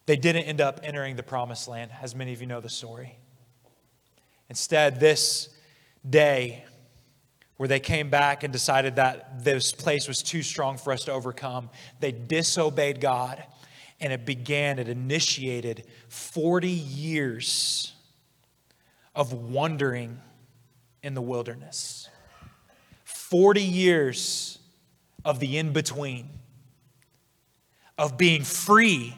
They 0.05 0.17
didn't 0.17 0.43
end 0.43 0.59
up 0.59 0.81
entering 0.83 1.15
the 1.15 1.23
promised 1.23 1.69
land, 1.69 1.91
as 2.01 2.13
many 2.13 2.33
of 2.33 2.41
you 2.41 2.47
know 2.47 2.59
the 2.59 2.67
story. 2.67 3.15
Instead, 4.49 4.99
this 4.99 5.47
day, 6.09 6.65
where 7.57 7.67
they 7.67 7.79
came 7.79 8.09
back 8.09 8.43
and 8.43 8.51
decided 8.51 8.95
that 8.95 9.43
this 9.43 9.71
place 9.71 10.07
was 10.07 10.21
too 10.21 10.41
strong 10.41 10.77
for 10.77 10.91
us 10.91 11.03
to 11.05 11.11
overcome, 11.11 11.69
they 11.99 12.11
disobeyed 12.11 12.99
God, 12.99 13.43
and 13.99 14.11
it 14.11 14.25
began, 14.25 14.79
it 14.79 14.89
initiated 14.89 15.85
40 16.09 16.69
years 16.69 17.93
of 19.15 19.33
wandering 19.33 20.19
in 21.03 21.13
the 21.13 21.21
wilderness. 21.21 22.09
40 23.03 23.61
years 23.61 24.59
of 25.23 25.39
the 25.39 25.57
in 25.57 25.73
between, 25.73 26.29
of 27.97 28.17
being 28.17 28.43
free 28.43 29.15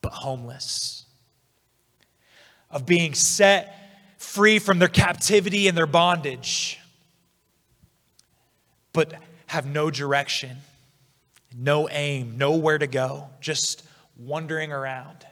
but 0.00 0.12
homeless, 0.12 1.04
of 2.70 2.86
being 2.86 3.14
set 3.14 3.87
free 4.28 4.58
from 4.58 4.78
their 4.78 4.88
captivity 4.88 5.68
and 5.68 5.76
their 5.76 5.86
bondage, 5.86 6.78
but 8.92 9.14
have 9.46 9.66
no 9.66 9.90
direction, 9.90 10.58
no 11.56 11.88
aim, 11.88 12.36
nowhere 12.36 12.78
to 12.78 12.86
go, 12.86 13.28
just 13.40 13.82
wandering 14.18 14.70
around. 14.70 15.26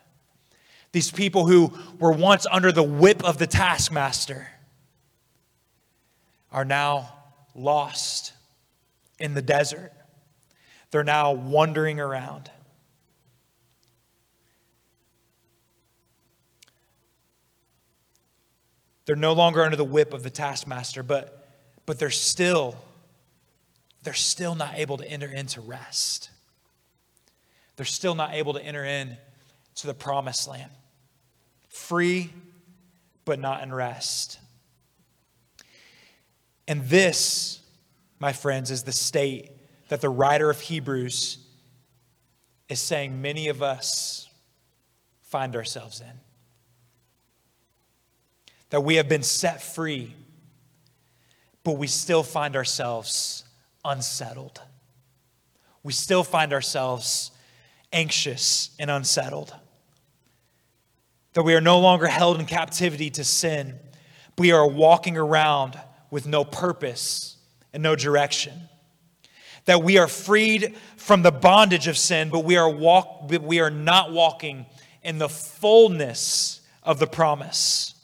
These 0.93 1.11
people 1.11 1.47
who 1.47 1.73
were 1.99 2.13
once 2.13 2.47
under 2.51 2.73
the 2.73 2.83
whip 2.83 3.23
of 3.23 3.37
the 3.37 3.47
taskmaster 3.47 4.49
are 6.51 6.65
now 6.65 7.13
lost 7.55 8.33
in 9.19 9.35
the 9.35 9.43
desert. 9.43 9.93
They're 10.91 11.05
now 11.05 11.33
wandering 11.33 12.01
around. 12.01 12.51
They're 19.07 19.17
no 19.17 19.33
longer 19.33 19.63
under 19.63 19.77
the 19.77 19.85
whip 19.85 20.13
of 20.13 20.23
the 20.23 20.31
taskmaster, 20.31 21.03
but, 21.03 21.49
but 21.87 21.99
they're 21.99 22.11
still, 22.11 22.77
they're 24.03 24.13
still 24.13 24.55
not 24.55 24.75
able 24.75 24.99
to 24.99 25.09
enter 25.09 25.29
into 25.29 25.61
rest. 25.61 26.31
They're 27.77 27.87
still 27.87 28.15
not 28.15 28.35
able 28.35 28.55
to 28.55 28.63
enter 28.63 28.85
in 28.85 29.17
to 29.77 29.87
the 29.87 29.95
promised 29.95 30.49
land. 30.49 30.71
Free, 31.69 32.33
but 33.25 33.39
not 33.39 33.63
in 33.63 33.73
rest. 33.73 34.39
And 36.67 36.83
this, 36.89 37.61
my 38.19 38.33
friends, 38.33 38.71
is 38.71 38.83
the 38.83 38.93
state 38.93 39.51
that 39.89 40.01
the 40.01 40.09
writer 40.09 40.51
of 40.51 40.61
Hebrews 40.61 41.39
is 42.69 42.81
saying 42.81 43.23
many 43.23 43.49
of 43.49 43.63
us 43.63 44.29
find 45.23 45.55
ourselves 45.55 46.01
in. 46.01 46.26
That 48.71 48.83
we 48.83 48.97
have 48.97 49.09
been 49.09 49.23
set 49.23 49.63
free, 49.63 50.15
but 51.63 51.73
we 51.73 51.87
still 51.87 52.23
find 52.23 52.57
ourselves 52.57 53.45
unsettled. 53.85 54.61
We 55.83 55.93
still 55.93 56.25
find 56.25 56.53
ourselves 56.53 57.31
anxious 57.93 58.71
and 58.79 58.91
unsettled. 58.91 59.55
That 61.35 61.43
we 61.43 61.55
are 61.55 61.61
no 61.61 61.79
longer 61.79 62.07
held 62.07 62.41
in 62.41 62.47
captivity 62.47 63.11
to 63.11 63.25
sin. 63.25 63.79
But 64.35 64.43
we 64.43 64.53
are 64.53 64.67
walking 64.67 65.17
around 65.17 65.79
with 66.11 66.27
no 66.27 66.45
purpose 66.45 67.37
and 67.73 67.83
no 67.83 67.97
direction. 67.97 68.69
That 69.65 69.83
we 69.83 69.99
are 69.99 70.09
freed 70.09 70.77
from 70.97 71.23
the 71.23 71.33
bondage 71.33 71.89
of 71.89 71.99
sin, 71.99 72.31
but 72.31 72.45
we 72.45 72.57
are, 72.57 72.69
walk, 72.71 73.31
we 73.43 73.61
are 73.61 73.71
not 73.71 74.13
walking 74.13 74.67
in 75.03 75.19
the 75.19 75.29
fullness 75.29 76.61
of 76.83 76.99
the 76.99 77.07
promise. 77.07 77.95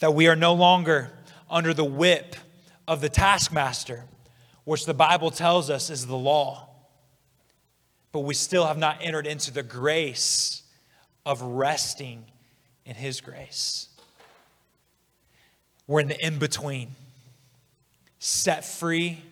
That 0.00 0.14
we 0.14 0.28
are 0.28 0.36
no 0.36 0.54
longer 0.54 1.12
under 1.50 1.74
the 1.74 1.84
whip 1.84 2.36
of 2.86 3.00
the 3.00 3.08
taskmaster, 3.08 4.04
which 4.64 4.86
the 4.86 4.94
Bible 4.94 5.30
tells 5.30 5.70
us 5.70 5.90
is 5.90 6.06
the 6.06 6.16
law. 6.16 6.68
But 8.12 8.20
we 8.20 8.34
still 8.34 8.66
have 8.66 8.78
not 8.78 8.98
entered 9.00 9.26
into 9.26 9.52
the 9.52 9.62
grace 9.62 10.62
of 11.26 11.42
resting 11.42 12.24
in 12.84 12.94
His 12.94 13.20
grace. 13.20 13.88
We're 15.86 16.00
in 16.00 16.08
the 16.08 16.26
in 16.26 16.38
between, 16.38 16.90
set 18.18 18.64
free, 18.64 19.22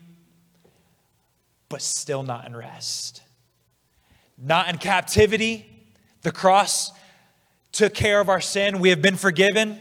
but 1.69 1.83
still 1.83 2.23
not 2.23 2.47
in 2.47 2.57
rest. 2.57 3.23
Not 4.39 4.69
in 4.69 4.79
captivity. 4.79 5.67
The 6.23 6.33
cross 6.33 6.93
took 7.73 7.95
care 7.95 8.21
of 8.21 8.29
our 8.29 8.41
sin. 8.41 8.79
We 8.81 8.91
have 8.91 9.03
been 9.03 9.17
forgiven, 9.17 9.79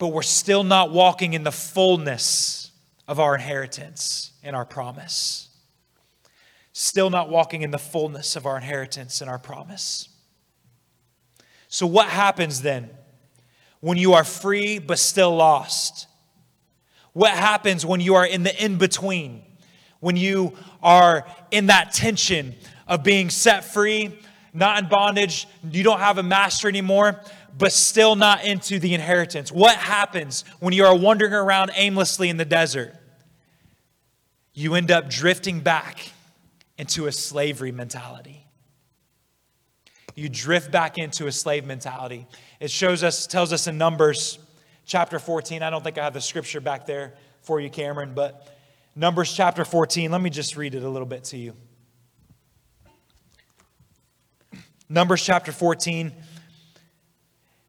but 0.00 0.08
we're 0.08 0.22
still 0.22 0.64
not 0.64 0.90
walking 0.90 1.34
in 1.34 1.44
the 1.44 1.52
fullness 1.52 2.72
of 3.06 3.20
our 3.20 3.36
inheritance 3.36 4.32
and 4.42 4.56
our 4.56 4.64
promise. 4.64 5.48
Still 6.72 7.10
not 7.10 7.30
walking 7.30 7.62
in 7.62 7.70
the 7.70 7.78
fullness 7.78 8.34
of 8.34 8.46
our 8.46 8.56
inheritance 8.56 9.20
and 9.20 9.30
our 9.30 9.38
promise. 9.38 10.08
So, 11.68 11.86
what 11.86 12.08
happens 12.08 12.62
then? 12.62 12.90
when 13.80 13.96
you 13.96 14.12
are 14.14 14.24
free 14.24 14.78
but 14.78 14.98
still 14.98 15.34
lost? 15.34 16.06
What 17.12 17.32
happens 17.32 17.84
when 17.84 18.00
you 18.00 18.14
are 18.14 18.26
in 18.26 18.42
the 18.42 18.64
in 18.64 18.76
between? 18.76 19.42
When 19.98 20.16
you 20.16 20.56
are 20.82 21.26
in 21.50 21.66
that 21.66 21.92
tension 21.92 22.54
of 22.86 23.02
being 23.02 23.30
set 23.30 23.64
free, 23.64 24.18
not 24.54 24.82
in 24.82 24.88
bondage, 24.88 25.46
you 25.70 25.82
don't 25.82 25.98
have 25.98 26.18
a 26.18 26.22
master 26.22 26.68
anymore, 26.68 27.20
but 27.56 27.72
still 27.72 28.16
not 28.16 28.44
into 28.44 28.78
the 28.78 28.94
inheritance? 28.94 29.50
What 29.52 29.76
happens 29.76 30.44
when 30.60 30.72
you 30.72 30.84
are 30.84 30.96
wandering 30.96 31.32
around 31.32 31.70
aimlessly 31.74 32.28
in 32.28 32.36
the 32.36 32.44
desert? 32.44 32.94
You 34.54 34.74
end 34.74 34.90
up 34.90 35.08
drifting 35.08 35.60
back 35.60 36.12
into 36.78 37.06
a 37.06 37.12
slavery 37.12 37.72
mentality. 37.72 38.46
You 40.14 40.28
drift 40.28 40.70
back 40.70 40.98
into 40.98 41.26
a 41.26 41.32
slave 41.32 41.64
mentality. 41.64 42.26
It 42.58 42.70
shows 42.70 43.02
us, 43.02 43.26
tells 43.26 43.52
us 43.52 43.66
in 43.66 43.78
Numbers 43.78 44.38
chapter 44.84 45.18
14. 45.18 45.62
I 45.62 45.70
don't 45.70 45.84
think 45.84 45.98
I 45.98 46.04
have 46.04 46.14
the 46.14 46.20
scripture 46.20 46.60
back 46.60 46.84
there, 46.84 47.14
for 47.42 47.60
you, 47.60 47.70
Cameron, 47.70 48.12
but 48.14 48.48
Numbers 48.94 49.32
chapter 49.32 49.64
14, 49.64 50.10
let 50.10 50.20
me 50.20 50.30
just 50.30 50.56
read 50.56 50.74
it 50.74 50.82
a 50.82 50.88
little 50.88 51.06
bit 51.06 51.24
to 51.24 51.38
you. 51.38 51.54
Numbers 54.88 55.22
chapter 55.22 55.52
14 55.52 56.12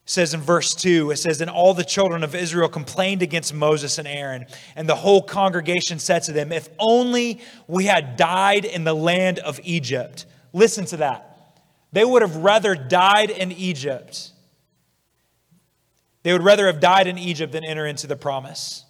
says 0.06 0.34
in 0.34 0.42
verse 0.42 0.74
2, 0.76 1.12
it 1.12 1.18
says, 1.18 1.42
And 1.42 1.50
all 1.50 1.74
the 1.74 1.84
children 1.84 2.24
of 2.24 2.36
Israel 2.36 2.70
complained 2.70 3.22
against 3.22 3.54
Moses 3.54 3.98
and 3.98 4.08
Aaron, 4.08 4.46
and 4.76 4.88
the 4.90 4.96
whole 4.96 5.22
congregation 5.22 6.00
said 6.00 6.24
to 6.24 6.32
them, 6.32 6.52
If 6.52 6.70
only 6.80 7.42
we 7.68 7.86
had 7.86 8.18
died 8.18 8.66
in 8.66 8.84
the 8.84 8.96
land 8.96 9.40
of 9.40 9.60
Egypt. 9.64 10.26
Listen 10.54 10.86
to 10.86 10.98
that. 10.98 11.28
They 11.94 12.06
would 12.06 12.22
have 12.22 12.38
rather 12.38 12.76
died 12.76 13.30
in 13.30 13.52
Egypt. 13.52 14.32
They 16.24 16.34
would 16.34 16.44
rather 16.44 16.68
have 16.68 16.80
died 16.80 17.08
in 17.08 17.18
Egypt 17.18 17.52
than 17.52 17.64
enter 17.64 17.86
into 17.86 18.08
the 18.08 18.16
promise. 18.16 18.86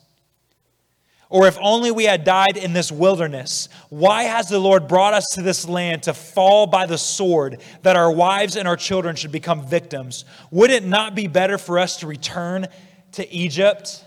Or 1.31 1.47
if 1.47 1.57
only 1.61 1.91
we 1.91 2.03
had 2.03 2.25
died 2.25 2.57
in 2.57 2.73
this 2.73 2.91
wilderness. 2.91 3.69
Why 3.87 4.23
has 4.23 4.49
the 4.49 4.59
Lord 4.59 4.89
brought 4.89 5.13
us 5.13 5.25
to 5.35 5.41
this 5.41 5.65
land 5.65 6.03
to 6.03 6.13
fall 6.13 6.67
by 6.67 6.85
the 6.85 6.97
sword, 6.97 7.61
that 7.83 7.95
our 7.95 8.11
wives 8.11 8.57
and 8.57 8.67
our 8.67 8.75
children 8.75 9.15
should 9.15 9.31
become 9.31 9.65
victims? 9.65 10.25
Would 10.51 10.71
it 10.71 10.83
not 10.83 11.15
be 11.15 11.27
better 11.27 11.57
for 11.57 11.79
us 11.79 11.97
to 11.97 12.07
return 12.07 12.67
to 13.13 13.33
Egypt? 13.33 14.03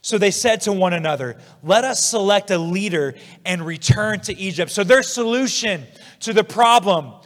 So 0.00 0.16
they 0.16 0.30
said 0.30 0.60
to 0.62 0.72
one 0.72 0.92
another, 0.92 1.38
Let 1.64 1.82
us 1.82 2.08
select 2.08 2.52
a 2.52 2.58
leader 2.58 3.16
and 3.44 3.66
return 3.66 4.20
to 4.20 4.38
Egypt. 4.38 4.70
So 4.70 4.84
their 4.84 5.02
solution 5.02 5.88
to 6.20 6.32
the 6.32 6.44
problem 6.44 7.17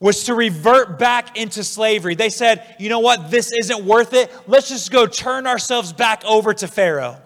was 0.00 0.24
to 0.24 0.34
revert 0.34 0.98
back 0.98 1.36
into 1.36 1.62
slavery. 1.62 2.14
They 2.14 2.30
said, 2.30 2.74
you 2.78 2.88
know 2.88 3.00
what, 3.00 3.30
this 3.30 3.52
isn't 3.52 3.84
worth 3.84 4.14
it. 4.14 4.32
Let's 4.46 4.68
just 4.68 4.90
go 4.90 5.06
turn 5.06 5.46
ourselves 5.46 5.92
back 5.92 6.24
over 6.24 6.54
to 6.54 6.66
Pharaoh. 6.66 7.20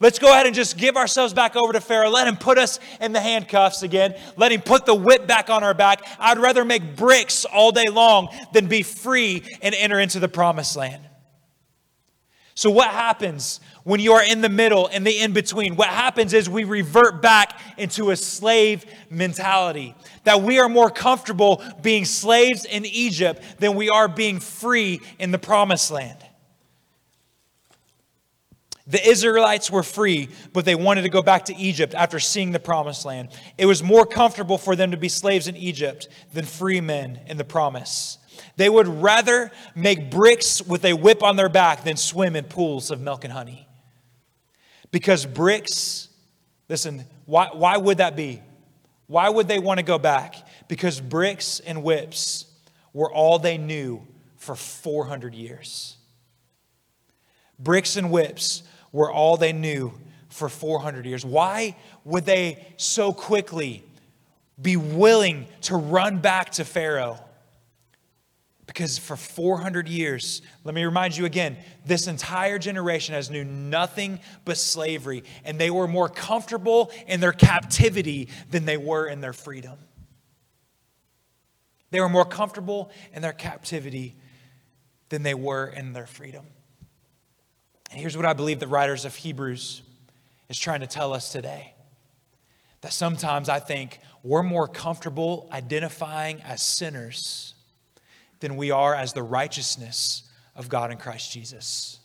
Let's 0.00 0.20
go 0.20 0.30
ahead 0.30 0.46
and 0.46 0.54
just 0.54 0.76
give 0.76 0.96
ourselves 0.96 1.32
back 1.34 1.56
over 1.56 1.72
to 1.72 1.80
Pharaoh. 1.80 2.10
Let 2.10 2.28
him 2.28 2.36
put 2.36 2.56
us 2.56 2.78
in 3.00 3.12
the 3.12 3.20
handcuffs 3.20 3.82
again. 3.82 4.14
Let 4.36 4.52
him 4.52 4.60
put 4.60 4.86
the 4.86 4.94
whip 4.94 5.26
back 5.26 5.50
on 5.50 5.64
our 5.64 5.74
back. 5.74 6.06
I'd 6.20 6.38
rather 6.38 6.64
make 6.64 6.96
bricks 6.96 7.44
all 7.44 7.72
day 7.72 7.86
long 7.90 8.28
than 8.52 8.66
be 8.66 8.82
free 8.82 9.42
and 9.60 9.74
enter 9.74 9.98
into 9.98 10.20
the 10.20 10.28
promised 10.28 10.76
land. 10.76 11.07
So, 12.58 12.70
what 12.70 12.88
happens 12.88 13.60
when 13.84 14.00
you 14.00 14.14
are 14.14 14.24
in 14.24 14.40
the 14.40 14.48
middle 14.48 14.88
and 14.88 15.06
the 15.06 15.20
in 15.20 15.32
between? 15.32 15.76
What 15.76 15.90
happens 15.90 16.32
is 16.32 16.50
we 16.50 16.64
revert 16.64 17.22
back 17.22 17.60
into 17.76 18.10
a 18.10 18.16
slave 18.16 18.84
mentality. 19.08 19.94
That 20.24 20.42
we 20.42 20.58
are 20.58 20.68
more 20.68 20.90
comfortable 20.90 21.62
being 21.82 22.04
slaves 22.04 22.64
in 22.64 22.84
Egypt 22.84 23.60
than 23.60 23.76
we 23.76 23.88
are 23.88 24.08
being 24.08 24.40
free 24.40 25.00
in 25.20 25.30
the 25.30 25.38
promised 25.38 25.92
land. 25.92 26.18
The 28.88 29.08
Israelites 29.08 29.70
were 29.70 29.84
free, 29.84 30.28
but 30.52 30.64
they 30.64 30.74
wanted 30.74 31.02
to 31.02 31.10
go 31.10 31.22
back 31.22 31.44
to 31.44 31.54
Egypt 31.54 31.94
after 31.94 32.18
seeing 32.18 32.50
the 32.50 32.58
promised 32.58 33.04
land. 33.04 33.28
It 33.56 33.66
was 33.66 33.84
more 33.84 34.04
comfortable 34.04 34.58
for 34.58 34.74
them 34.74 34.90
to 34.90 34.96
be 34.96 35.08
slaves 35.08 35.46
in 35.46 35.56
Egypt 35.56 36.08
than 36.32 36.44
free 36.44 36.80
men 36.80 37.20
in 37.28 37.36
the 37.36 37.44
promise. 37.44 38.18
They 38.58 38.68
would 38.68 38.88
rather 38.88 39.52
make 39.76 40.10
bricks 40.10 40.60
with 40.60 40.84
a 40.84 40.92
whip 40.92 41.22
on 41.22 41.36
their 41.36 41.48
back 41.48 41.84
than 41.84 41.96
swim 41.96 42.34
in 42.34 42.44
pools 42.44 42.90
of 42.90 43.00
milk 43.00 43.22
and 43.22 43.32
honey. 43.32 43.68
Because 44.90 45.24
bricks, 45.24 46.08
listen, 46.68 47.04
why, 47.24 47.50
why 47.52 47.76
would 47.76 47.98
that 47.98 48.16
be? 48.16 48.42
Why 49.06 49.28
would 49.28 49.46
they 49.46 49.60
want 49.60 49.78
to 49.78 49.84
go 49.84 49.96
back? 49.96 50.44
Because 50.66 51.00
bricks 51.00 51.60
and 51.60 51.84
whips 51.84 52.46
were 52.92 53.12
all 53.12 53.38
they 53.38 53.58
knew 53.58 54.04
for 54.34 54.56
400 54.56 55.36
years. 55.36 55.96
Bricks 57.60 57.94
and 57.94 58.10
whips 58.10 58.64
were 58.90 59.12
all 59.12 59.36
they 59.36 59.52
knew 59.52 59.92
for 60.30 60.48
400 60.48 61.06
years. 61.06 61.24
Why 61.24 61.76
would 62.04 62.26
they 62.26 62.66
so 62.76 63.12
quickly 63.12 63.84
be 64.60 64.76
willing 64.76 65.46
to 65.62 65.76
run 65.76 66.18
back 66.18 66.50
to 66.52 66.64
Pharaoh? 66.64 67.20
Because 68.68 68.98
for 68.98 69.16
400 69.16 69.88
years, 69.88 70.42
let 70.62 70.74
me 70.74 70.84
remind 70.84 71.16
you 71.16 71.24
again, 71.24 71.56
this 71.86 72.06
entire 72.06 72.58
generation 72.58 73.14
has 73.14 73.30
knew 73.30 73.42
nothing 73.42 74.20
but 74.44 74.58
slavery, 74.58 75.24
and 75.42 75.58
they 75.58 75.70
were 75.70 75.88
more 75.88 76.10
comfortable 76.10 76.92
in 77.06 77.18
their 77.18 77.32
captivity 77.32 78.28
than 78.50 78.66
they 78.66 78.76
were 78.76 79.06
in 79.06 79.22
their 79.22 79.32
freedom. 79.32 79.78
They 81.90 82.00
were 82.00 82.10
more 82.10 82.26
comfortable 82.26 82.92
in 83.14 83.22
their 83.22 83.32
captivity 83.32 84.16
than 85.08 85.22
they 85.22 85.34
were 85.34 85.66
in 85.66 85.94
their 85.94 86.06
freedom. 86.06 86.44
And 87.90 87.98
here's 87.98 88.18
what 88.18 88.26
I 88.26 88.34
believe 88.34 88.60
the 88.60 88.68
writers 88.68 89.06
of 89.06 89.16
Hebrews 89.16 89.80
is 90.50 90.58
trying 90.58 90.80
to 90.80 90.86
tell 90.86 91.14
us 91.14 91.32
today. 91.32 91.72
That 92.82 92.92
sometimes 92.92 93.48
I 93.48 93.60
think 93.60 93.98
we're 94.22 94.42
more 94.42 94.68
comfortable 94.68 95.48
identifying 95.50 96.42
as 96.42 96.60
sinners 96.60 97.54
than 98.40 98.56
we 98.56 98.70
are 98.70 98.94
as 98.94 99.12
the 99.12 99.22
righteousness 99.22 100.22
of 100.54 100.68
God 100.68 100.90
in 100.90 100.98
Christ 100.98 101.32
Jesus. 101.32 102.00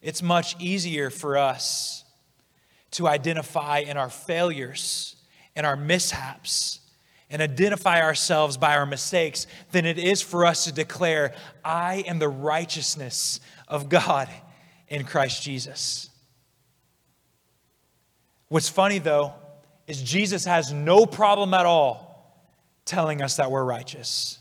It's 0.00 0.22
much 0.22 0.56
easier 0.60 1.10
for 1.10 1.36
us 1.36 2.04
to 2.92 3.08
identify 3.08 3.78
in 3.78 3.96
our 3.96 4.10
failures 4.10 5.16
and 5.56 5.66
our 5.66 5.76
mishaps 5.76 6.80
and 7.30 7.42
identify 7.42 8.00
ourselves 8.00 8.56
by 8.56 8.76
our 8.76 8.86
mistakes 8.86 9.46
than 9.72 9.84
it 9.84 9.98
is 9.98 10.22
for 10.22 10.46
us 10.46 10.64
to 10.64 10.72
declare, 10.72 11.34
I 11.64 12.04
am 12.06 12.18
the 12.18 12.28
righteousness 12.28 13.40
of 13.66 13.88
God 13.88 14.28
in 14.88 15.04
Christ 15.04 15.42
Jesus. 15.42 16.08
What's 18.48 18.68
funny 18.68 18.98
though 18.98 19.34
is 19.86 20.02
Jesus 20.02 20.44
has 20.46 20.72
no 20.72 21.04
problem 21.04 21.52
at 21.52 21.66
all 21.66 22.07
telling 22.88 23.22
us 23.22 23.36
that 23.36 23.50
we're 23.50 23.64
righteous. 23.64 24.38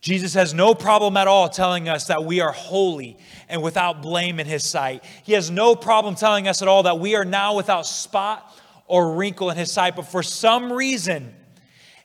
Jesus 0.00 0.34
has 0.34 0.54
no 0.54 0.74
problem 0.74 1.16
at 1.16 1.26
all 1.26 1.48
telling 1.48 1.88
us 1.88 2.06
that 2.06 2.24
we 2.24 2.40
are 2.40 2.52
holy 2.52 3.18
and 3.48 3.60
without 3.60 4.02
blame 4.02 4.38
in 4.38 4.46
his 4.46 4.62
sight. 4.62 5.02
He 5.24 5.32
has 5.32 5.50
no 5.50 5.74
problem 5.74 6.14
telling 6.14 6.46
us 6.46 6.62
at 6.62 6.68
all 6.68 6.84
that 6.84 7.00
we 7.00 7.16
are 7.16 7.24
now 7.24 7.56
without 7.56 7.86
spot 7.86 8.56
or 8.86 9.14
wrinkle 9.14 9.50
in 9.50 9.56
his 9.56 9.72
sight. 9.72 9.96
But 9.96 10.06
for 10.06 10.22
some 10.22 10.72
reason, 10.72 11.34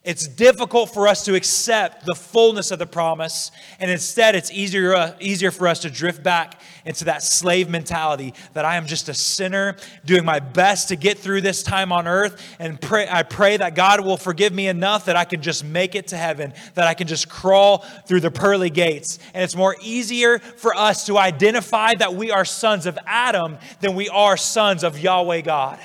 it's 0.04 0.28
difficult 0.28 0.92
for 0.92 1.08
us 1.08 1.26
to 1.26 1.36
accept 1.36 2.08
the 2.08 2.16
fullness 2.16 2.72
of 2.72 2.80
the 2.80 2.88
promise, 2.88 3.52
and 3.80 3.92
instead, 3.92 4.34
it's 4.34 4.52
easier, 4.52 4.96
uh, 4.96 5.16
easier 5.20 5.52
for 5.52 5.68
us 5.68 5.78
to 5.82 5.92
drift 5.92 6.24
back 6.24 6.60
into 6.86 7.06
that 7.06 7.22
slave 7.22 7.70
mentality 7.70 8.34
that 8.54 8.66
I 8.66 8.78
am 8.78 8.88
just 8.88 9.10
a 9.10 9.14
sinner 9.14 9.76
doing 10.04 10.26
my 10.26 10.40
best 10.40 10.88
to 10.88 10.96
get 10.96 11.20
through 11.20 11.42
this 11.42 11.62
time 11.62 11.92
on 11.92 12.08
earth. 12.08 12.42
And 12.58 12.82
pray, 12.82 13.08
I 13.08 13.22
pray 13.22 13.58
that 13.58 13.76
God 13.76 14.04
will 14.04 14.18
forgive 14.18 14.52
me 14.52 14.68
enough 14.68 15.06
that 15.06 15.16
I 15.16 15.24
can 15.24 15.44
just 15.44 15.64
make 15.64 15.94
it 15.94 16.08
to 16.08 16.18
heaven, 16.18 16.54
that 16.74 16.88
I 16.88 16.96
can 16.96 17.06
just 17.06 17.30
crawl 17.30 17.86
through 18.08 18.22
the 18.22 18.32
pearly 18.32 18.72
gates. 18.72 19.20
And 19.36 19.44
it's 19.44 19.56
more 19.56 19.76
easier 19.84 20.40
for 20.40 20.76
us 20.76 21.06
to 21.06 21.20
identify 21.20 21.94
that 21.94 22.16
we 22.16 22.32
are 22.32 22.44
sons 22.44 22.88
of 22.88 22.98
Adam 23.06 23.60
than 23.82 23.94
we 23.94 24.10
are 24.10 24.36
sons 24.36 24.84
of 24.84 24.98
Yahweh 24.98 25.42
God. 25.42 25.80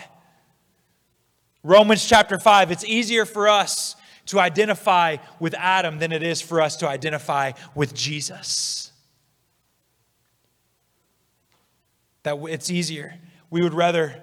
Romans 1.62 2.08
chapter 2.08 2.38
5, 2.38 2.70
it's 2.70 2.84
easier 2.84 3.26
for 3.26 3.48
us 3.48 3.95
to 4.26 4.40
identify 4.40 5.16
with 5.40 5.54
Adam 5.54 5.98
than 5.98 6.12
it 6.12 6.22
is 6.22 6.40
for 6.40 6.60
us 6.60 6.76
to 6.76 6.88
identify 6.88 7.52
with 7.74 7.94
Jesus. 7.94 8.92
That 12.24 12.36
it's 12.48 12.70
easier. 12.70 13.14
We 13.50 13.62
would 13.62 13.74
rather 13.74 14.22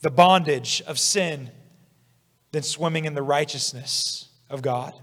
the 0.00 0.10
bondage 0.10 0.82
of 0.86 0.98
sin 0.98 1.50
than 2.52 2.62
swimming 2.62 3.04
in 3.04 3.14
the 3.14 3.22
righteousness 3.22 4.28
of 4.48 4.62
God. 4.62 4.94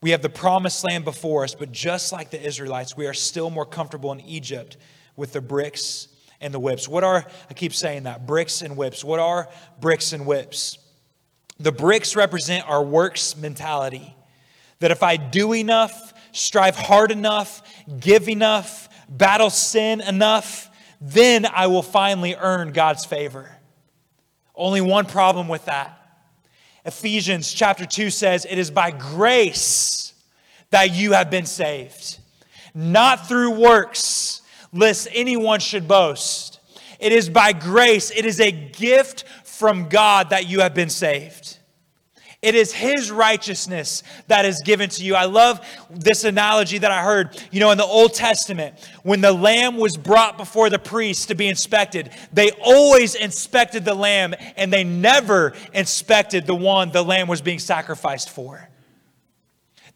We 0.00 0.10
have 0.10 0.22
the 0.22 0.28
promised 0.28 0.84
land 0.84 1.04
before 1.04 1.44
us, 1.44 1.54
but 1.54 1.72
just 1.72 2.12
like 2.12 2.30
the 2.30 2.44
Israelites, 2.44 2.96
we 2.96 3.06
are 3.06 3.14
still 3.14 3.50
more 3.50 3.64
comfortable 3.64 4.12
in 4.12 4.20
Egypt 4.20 4.76
with 5.16 5.32
the 5.32 5.40
bricks 5.40 6.08
and 6.40 6.52
the 6.52 6.58
whips. 6.58 6.88
What 6.88 7.04
are, 7.04 7.24
I 7.48 7.54
keep 7.54 7.72
saying 7.72 8.02
that, 8.02 8.26
bricks 8.26 8.62
and 8.62 8.76
whips. 8.76 9.04
What 9.04 9.20
are 9.20 9.48
bricks 9.80 10.12
and 10.12 10.26
whips? 10.26 10.78
The 11.62 11.72
bricks 11.72 12.16
represent 12.16 12.68
our 12.68 12.82
works 12.82 13.36
mentality. 13.36 14.16
That 14.80 14.90
if 14.90 15.02
I 15.04 15.16
do 15.16 15.54
enough, 15.54 16.12
strive 16.32 16.74
hard 16.74 17.12
enough, 17.12 17.62
give 18.00 18.28
enough, 18.28 18.88
battle 19.08 19.48
sin 19.50 20.00
enough, 20.00 20.68
then 21.00 21.46
I 21.46 21.68
will 21.68 21.82
finally 21.82 22.34
earn 22.34 22.72
God's 22.72 23.04
favor. 23.04 23.48
Only 24.56 24.80
one 24.80 25.06
problem 25.06 25.46
with 25.46 25.66
that. 25.66 25.98
Ephesians 26.84 27.52
chapter 27.52 27.86
2 27.86 28.10
says, 28.10 28.44
It 28.48 28.58
is 28.58 28.70
by 28.70 28.90
grace 28.90 30.14
that 30.70 30.92
you 30.92 31.12
have 31.12 31.30
been 31.30 31.46
saved, 31.46 32.18
not 32.74 33.28
through 33.28 33.52
works, 33.52 34.42
lest 34.72 35.06
anyone 35.12 35.60
should 35.60 35.86
boast. 35.86 36.58
It 36.98 37.12
is 37.12 37.28
by 37.28 37.52
grace, 37.52 38.10
it 38.10 38.24
is 38.24 38.40
a 38.40 38.50
gift 38.50 39.24
from 39.44 39.88
God 39.88 40.30
that 40.30 40.48
you 40.48 40.60
have 40.60 40.74
been 40.74 40.90
saved. 40.90 41.51
It 42.42 42.56
is 42.56 42.72
his 42.72 43.12
righteousness 43.12 44.02
that 44.26 44.44
is 44.44 44.60
given 44.64 44.90
to 44.90 45.04
you. 45.04 45.14
I 45.14 45.26
love 45.26 45.64
this 45.88 46.24
analogy 46.24 46.78
that 46.78 46.90
I 46.90 47.04
heard. 47.04 47.40
You 47.52 47.60
know, 47.60 47.70
in 47.70 47.78
the 47.78 47.84
Old 47.84 48.14
Testament, 48.14 48.74
when 49.04 49.20
the 49.20 49.32
lamb 49.32 49.76
was 49.76 49.96
brought 49.96 50.36
before 50.36 50.68
the 50.68 50.80
priest 50.80 51.28
to 51.28 51.36
be 51.36 51.46
inspected, 51.46 52.10
they 52.32 52.50
always 52.60 53.14
inspected 53.14 53.84
the 53.84 53.94
lamb 53.94 54.34
and 54.56 54.72
they 54.72 54.82
never 54.82 55.52
inspected 55.72 56.44
the 56.46 56.54
one 56.54 56.90
the 56.90 57.04
lamb 57.04 57.28
was 57.28 57.40
being 57.40 57.60
sacrificed 57.60 58.28
for 58.28 58.68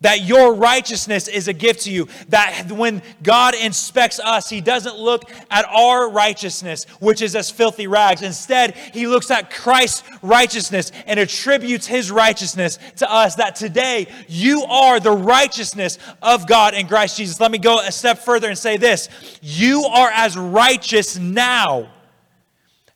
that 0.00 0.22
your 0.22 0.54
righteousness 0.54 1.26
is 1.26 1.48
a 1.48 1.52
gift 1.52 1.82
to 1.82 1.90
you. 1.90 2.08
That 2.28 2.70
when 2.70 3.02
God 3.22 3.54
inspects 3.54 4.20
us, 4.20 4.50
He 4.50 4.60
doesn't 4.60 4.96
look 4.96 5.30
at 5.50 5.64
our 5.66 6.10
righteousness, 6.10 6.84
which 7.00 7.22
is 7.22 7.34
as 7.34 7.50
filthy 7.50 7.86
rags. 7.86 8.22
Instead, 8.22 8.74
He 8.74 9.06
looks 9.06 9.30
at 9.30 9.50
Christ's 9.50 10.02
righteousness 10.22 10.92
and 11.06 11.18
attributes 11.18 11.86
His 11.86 12.10
righteousness 12.10 12.78
to 12.96 13.10
us. 13.10 13.36
That 13.36 13.56
today 13.56 14.08
you 14.28 14.64
are 14.64 15.00
the 15.00 15.12
righteousness 15.12 15.98
of 16.22 16.46
God 16.46 16.74
in 16.74 16.86
Christ 16.88 17.16
Jesus. 17.16 17.40
Let 17.40 17.50
me 17.50 17.58
go 17.58 17.80
a 17.80 17.92
step 17.92 18.18
further 18.18 18.48
and 18.48 18.58
say 18.58 18.76
this 18.76 19.08
you 19.40 19.84
are 19.84 20.10
as 20.10 20.36
righteous 20.36 21.18
now 21.18 21.90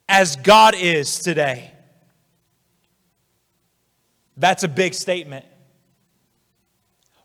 as 0.08 0.36
God 0.36 0.74
is 0.76 1.20
today. 1.20 1.72
That's 4.36 4.64
a 4.64 4.68
big 4.68 4.94
statement. 4.94 5.44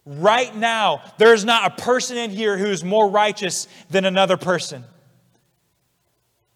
Right 0.06 0.56
now, 0.56 1.02
there 1.18 1.34
is 1.34 1.44
not 1.44 1.72
a 1.72 1.82
person 1.82 2.18
in 2.18 2.30
here 2.30 2.58
who 2.58 2.68
is 2.68 2.84
more 2.84 3.10
righteous 3.10 3.68
than 3.90 4.06
another 4.06 4.38
person. 4.38 4.84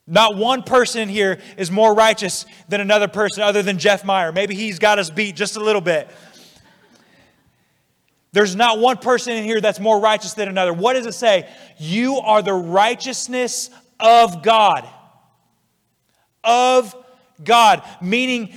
Not 0.06 0.36
one 0.36 0.62
person 0.62 1.02
in 1.02 1.10
here 1.10 1.40
is 1.58 1.72
more 1.72 1.94
righteous 1.96 2.46
than 2.68 2.80
another 2.80 3.08
person 3.08 3.42
other 3.42 3.64
than 3.64 3.80
Jeff 3.80 4.06
Meyer. 4.06 4.32
Maybe 4.32 4.54
he's 4.54 4.78
got 4.78 5.00
us 5.00 5.10
beat 5.10 5.36
just 5.36 5.56
a 5.56 5.60
little 5.60 5.82
bit. 5.82 6.10
There's 8.32 8.56
not 8.56 8.78
one 8.78 8.98
person 8.98 9.34
in 9.34 9.44
here 9.44 9.60
that's 9.60 9.80
more 9.80 10.00
righteous 10.00 10.34
than 10.34 10.48
another. 10.48 10.72
What 10.72 10.94
does 10.94 11.08
it 11.08 11.14
say? 11.14 11.50
You 11.80 12.18
are 12.18 12.44
the 12.44 12.54
righteousness 12.54 13.72
of 14.00 14.44
God. 14.44 14.88
Of 16.44 16.96
God, 17.44 17.84
meaning 18.00 18.54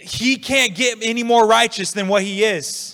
he 0.00 0.36
can't 0.36 0.74
get 0.74 0.98
any 1.02 1.22
more 1.22 1.46
righteous 1.46 1.92
than 1.92 2.08
what 2.08 2.22
he 2.22 2.44
is 2.44 2.93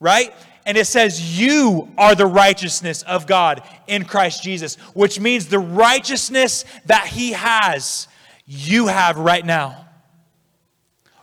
right? 0.00 0.32
And 0.66 0.78
it 0.78 0.86
says, 0.86 1.38
You 1.38 1.88
are 1.98 2.14
the 2.14 2.26
righteousness 2.26 3.02
of 3.02 3.26
God 3.26 3.62
in 3.86 4.04
Christ 4.04 4.42
Jesus, 4.42 4.76
which 4.94 5.20
means 5.20 5.46
the 5.48 5.58
righteousness 5.58 6.64
that 6.86 7.06
He 7.06 7.32
has, 7.32 8.08
you 8.46 8.86
have 8.86 9.18
right 9.18 9.44
now. 9.44 9.86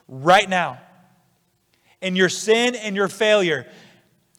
Right 0.07 0.49
now. 0.49 0.79
In 2.01 2.15
your 2.15 2.29
sin 2.29 2.75
and 2.75 2.95
your 2.95 3.07
failure, 3.07 3.67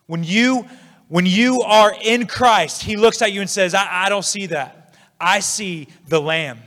when 0.06 0.24
you 0.24 0.66
when 1.08 1.26
you 1.26 1.60
are 1.60 1.94
in 2.02 2.26
Christ, 2.26 2.82
He 2.82 2.96
looks 2.96 3.20
at 3.20 3.32
you 3.32 3.42
and 3.42 3.50
says, 3.50 3.74
I, 3.74 4.06
I 4.06 4.08
don't 4.08 4.24
see 4.24 4.46
that. 4.46 4.94
I 5.20 5.40
see 5.40 5.88
the 6.08 6.20
Lamb. 6.20 6.58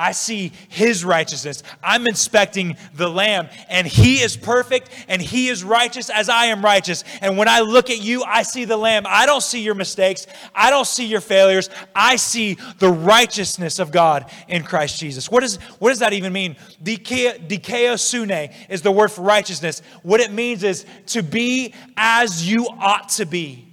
I 0.00 0.12
see 0.12 0.52
his 0.70 1.04
righteousness. 1.04 1.62
I'm 1.82 2.06
inspecting 2.06 2.78
the 2.94 3.06
Lamb, 3.06 3.50
and 3.68 3.86
he 3.86 4.22
is 4.22 4.34
perfect 4.34 4.88
and 5.08 5.20
he 5.20 5.48
is 5.48 5.62
righteous 5.62 6.08
as 6.08 6.30
I 6.30 6.46
am 6.46 6.64
righteous. 6.64 7.04
And 7.20 7.36
when 7.36 7.48
I 7.48 7.60
look 7.60 7.90
at 7.90 8.00
you, 8.00 8.24
I 8.24 8.42
see 8.42 8.64
the 8.64 8.78
Lamb. 8.78 9.04
I 9.06 9.26
don't 9.26 9.42
see 9.42 9.60
your 9.60 9.74
mistakes, 9.74 10.26
I 10.54 10.70
don't 10.70 10.86
see 10.86 11.04
your 11.04 11.20
failures. 11.20 11.68
I 11.94 12.16
see 12.16 12.56
the 12.78 12.88
righteousness 12.90 13.78
of 13.78 13.92
God 13.92 14.30
in 14.48 14.62
Christ 14.62 14.98
Jesus. 14.98 15.30
What, 15.30 15.44
is, 15.44 15.56
what 15.80 15.90
does 15.90 15.98
that 15.98 16.14
even 16.14 16.32
mean? 16.32 16.56
Dikaiosune 16.82 18.54
is 18.70 18.80
the 18.80 18.92
word 18.92 19.08
for 19.08 19.20
righteousness. 19.20 19.82
What 20.02 20.20
it 20.20 20.32
means 20.32 20.64
is 20.64 20.86
to 21.08 21.22
be 21.22 21.74
as 21.98 22.50
you 22.50 22.68
ought 22.68 23.10
to 23.10 23.26
be. 23.26 23.66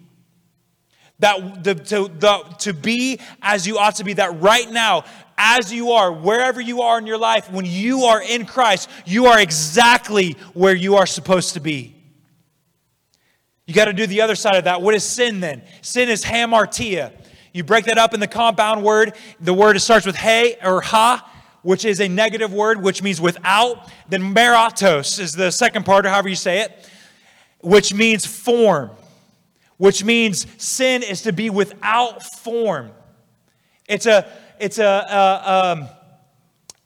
That 1.20 1.64
the, 1.64 1.74
to, 1.74 2.10
the, 2.10 2.40
to 2.60 2.74
be 2.74 3.22
as 3.42 3.66
you 3.66 3.78
ought 3.78 3.96
to 3.96 4.04
be, 4.04 4.14
that 4.14 4.40
right 4.42 4.70
now, 4.70 5.06
as 5.38 5.72
you 5.72 5.92
are, 5.92 6.12
wherever 6.12 6.60
you 6.60 6.82
are 6.82 6.98
in 6.98 7.06
your 7.06 7.18
life, 7.18 7.52
when 7.52 7.66
you 7.66 8.04
are 8.04 8.22
in 8.22 8.46
Christ, 8.46 8.90
you 9.06 9.28
are 9.28 9.40
exactly 9.40 10.34
where 10.54 10.76
you 10.76 10.96
are 10.96 11.06
supposed 11.06 11.54
to 11.54 11.60
be. 11.60 11.96
You 13.66 13.74
got 13.74 13.86
to 13.86 13.94
do 13.94 14.08
the 14.08 14.22
other 14.22 14.36
side 14.36 14.56
of 14.56 14.64
that. 14.64 14.82
What 14.82 14.96
is 14.96 15.04
sin 15.04 15.42
then? 15.42 15.62
Sin 15.82 16.10
is 16.10 16.24
hamartia. 16.24 17.12
You 17.54 17.64
break 17.64 17.86
that 17.86 17.98
up 17.98 18.14
in 18.14 18.20
the 18.20 18.28
compound 18.28 18.84
word. 18.84 19.16
The 19.42 19.54
word 19.54 19.80
starts 19.82 20.06
with 20.06 20.16
hey 20.16 20.58
or 20.64 20.82
ha, 20.82 21.30
which 21.64 21.86
is 21.86 22.00
a 22.00 22.08
negative 22.08 22.54
word, 22.54 22.82
which 22.82 23.04
means 23.04 23.20
without. 23.20 23.92
Then 24.08 24.34
meratos 24.34 25.20
is 25.20 25.34
the 25.34 25.52
second 25.52 25.86
part, 25.86 26.06
or 26.06 26.10
however 26.10 26.30
you 26.30 26.36
say 26.36 26.62
it, 26.62 26.90
which 27.60 27.94
means 27.94 28.26
form, 28.26 28.92
which 29.76 30.04
means 30.04 30.48
sin 30.58 31.04
is 31.04 31.24
to 31.24 31.34
be 31.34 31.50
without 31.50 32.24
form. 32.24 32.92
It's 33.88 34.06
a 34.06 34.32
it's 34.60 34.80
a, 34.80 34.84
a 34.84 35.76
um, 35.78 35.88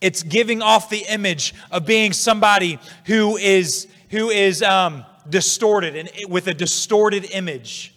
it's 0.02 0.24
giving 0.24 0.62
off 0.62 0.90
the 0.90 1.06
image 1.10 1.54
of 1.72 1.86
being 1.86 2.14
somebody 2.14 2.80
who 3.06 3.38
is 3.38 3.88
who 4.10 4.30
is 4.30 4.62
um, 4.62 5.06
distorted 5.30 5.96
and 5.96 6.10
with 6.32 6.48
a 6.48 6.54
distorted 6.54 7.26
image. 7.32 7.94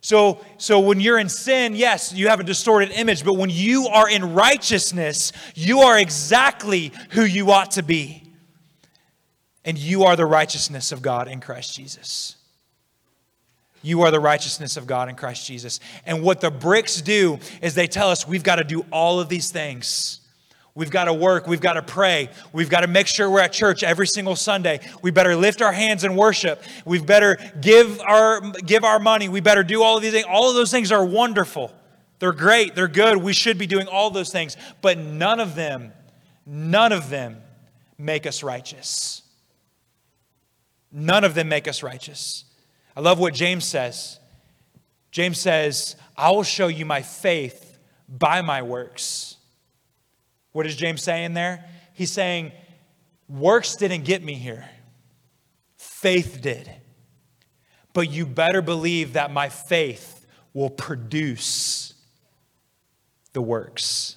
So, 0.00 0.44
so 0.58 0.80
when 0.80 1.00
you're 1.00 1.18
in 1.18 1.28
sin, 1.28 1.76
yes, 1.76 2.12
you 2.12 2.26
have 2.26 2.40
a 2.40 2.44
distorted 2.44 2.90
image, 2.90 3.24
but 3.24 3.34
when 3.34 3.50
you 3.50 3.86
are 3.86 4.10
in 4.10 4.34
righteousness, 4.34 5.32
you 5.54 5.80
are 5.80 5.96
exactly 5.96 6.92
who 7.10 7.22
you 7.22 7.52
ought 7.52 7.70
to 7.72 7.84
be. 7.84 8.18
And 9.64 9.78
you 9.78 10.02
are 10.02 10.16
the 10.16 10.26
righteousness 10.26 10.90
of 10.90 11.02
God 11.02 11.28
in 11.28 11.40
Christ 11.40 11.76
Jesus. 11.76 12.34
You 13.82 14.02
are 14.02 14.10
the 14.10 14.20
righteousness 14.20 14.76
of 14.76 14.86
God 14.86 15.08
in 15.08 15.16
Christ 15.16 15.46
Jesus. 15.46 15.80
And 16.06 16.22
what 16.22 16.40
the 16.40 16.50
bricks 16.50 17.02
do 17.02 17.38
is 17.60 17.74
they 17.74 17.88
tell 17.88 18.08
us 18.08 18.26
we've 18.26 18.44
got 18.44 18.56
to 18.56 18.64
do 18.64 18.86
all 18.92 19.20
of 19.20 19.28
these 19.28 19.50
things. 19.50 20.20
We've 20.74 20.90
got 20.90 21.04
to 21.04 21.12
work. 21.12 21.46
We've 21.46 21.60
got 21.60 21.74
to 21.74 21.82
pray. 21.82 22.30
We've 22.52 22.70
got 22.70 22.80
to 22.80 22.86
make 22.86 23.06
sure 23.06 23.28
we're 23.28 23.40
at 23.40 23.52
church 23.52 23.82
every 23.82 24.06
single 24.06 24.36
Sunday. 24.36 24.80
We 25.02 25.10
better 25.10 25.36
lift 25.36 25.60
our 25.60 25.72
hands 25.72 26.02
in 26.04 26.16
worship. 26.16 26.62
We've 26.86 27.04
better 27.04 27.36
give 27.60 28.00
our, 28.00 28.40
give 28.40 28.82
our 28.82 28.98
money. 28.98 29.28
We 29.28 29.40
better 29.40 29.64
do 29.64 29.82
all 29.82 29.96
of 29.96 30.02
these 30.02 30.12
things. 30.12 30.26
All 30.26 30.48
of 30.48 30.54
those 30.54 30.70
things 30.70 30.90
are 30.90 31.04
wonderful. 31.04 31.72
They're 32.20 32.32
great. 32.32 32.74
They're 32.74 32.88
good. 32.88 33.18
We 33.18 33.34
should 33.34 33.58
be 33.58 33.66
doing 33.66 33.86
all 33.86 34.08
those 34.10 34.30
things. 34.30 34.56
But 34.80 34.96
none 34.96 35.40
of 35.40 35.54
them, 35.54 35.92
none 36.46 36.92
of 36.92 37.10
them 37.10 37.42
make 37.98 38.26
us 38.26 38.42
righteous. 38.42 39.22
None 40.90 41.24
of 41.24 41.34
them 41.34 41.48
make 41.48 41.68
us 41.68 41.82
righteous. 41.82 42.44
I 42.96 43.00
love 43.00 43.18
what 43.18 43.34
James 43.34 43.64
says. 43.64 44.18
James 45.10 45.38
says, 45.38 45.96
I 46.16 46.30
will 46.30 46.42
show 46.42 46.68
you 46.68 46.86
my 46.86 47.02
faith 47.02 47.78
by 48.08 48.42
my 48.42 48.62
works. 48.62 49.36
What 50.52 50.66
is 50.66 50.76
James 50.76 51.02
saying 51.02 51.34
there? 51.34 51.64
He's 51.94 52.10
saying, 52.10 52.52
Works 53.28 53.76
didn't 53.76 54.04
get 54.04 54.22
me 54.22 54.34
here, 54.34 54.68
faith 55.76 56.40
did. 56.42 56.70
But 57.94 58.10
you 58.10 58.26
better 58.26 58.62
believe 58.62 59.14
that 59.14 59.30
my 59.30 59.48
faith 59.48 60.26
will 60.52 60.70
produce 60.70 61.94
the 63.32 63.42
works. 63.42 64.16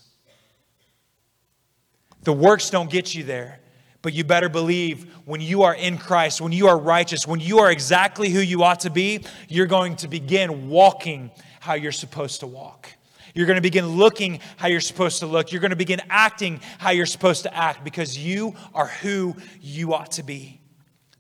The 2.24 2.34
works 2.34 2.70
don't 2.70 2.90
get 2.90 3.14
you 3.14 3.24
there. 3.24 3.60
But 4.06 4.14
you 4.14 4.24
better 4.24 4.50
believe 4.50 5.12
when 5.26 5.42
you 5.42 5.64
are 5.64 5.74
in 5.74 5.98
Christ, 5.98 6.40
when 6.40 6.52
you 6.52 6.68
are 6.68 6.78
righteous, 6.78 7.26
when 7.26 7.40
you 7.40 7.58
are 7.58 7.72
exactly 7.72 8.30
who 8.30 8.40
you 8.40 8.62
ought 8.62 8.82
to 8.82 8.92
be, 8.92 9.26
you're 9.50 9.66
going 9.66 9.96
to 9.96 10.08
begin 10.08 10.70
walking 10.70 11.32
how 11.60 11.74
you're 11.74 11.92
supposed 11.92 12.42
to 12.42 12.46
walk. 12.46 12.88
You're 13.34 13.48
going 13.48 13.56
to 13.56 13.64
begin 13.64 13.88
looking 13.88 14.42
how 14.58 14.68
you're 14.68 14.80
supposed 14.80 15.22
to 15.22 15.26
look. 15.26 15.52
You're 15.52 15.60
going 15.60 15.72
to 15.72 15.76
begin 15.76 16.04
acting 16.08 16.60
how 16.78 16.92
you're 16.92 17.08
supposed 17.08 17.42
to 17.44 17.58
act 17.58 17.84
because 17.84 18.16
you 18.16 18.54
are 18.76 18.86
who 18.86 19.36
you 19.60 19.96
ought 19.96 20.12
to 20.12 20.24
be 20.24 20.62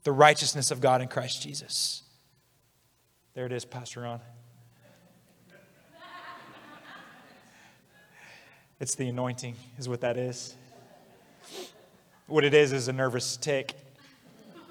the 0.03 0.11
righteousness 0.11 0.69
of 0.69 0.79
God 0.79 1.01
in 1.01 1.07
Christ 1.07 1.41
Jesus. 1.41 2.03
There 3.33 3.47
it 3.47 3.51
is, 3.51 3.65
Pastor 3.65 4.01
Ron. 4.01 4.19
It's 8.79 8.93
the 8.93 9.07
anointing, 9.07 9.55
is 9.79 9.89
what 9.89 10.01
that 10.01 10.17
is. 10.17 10.55
What 12.27 12.43
it 12.43 12.55
is 12.55 12.73
is 12.73 12.87
a 12.87 12.93
nervous 12.93 13.37
tic. 13.37 13.75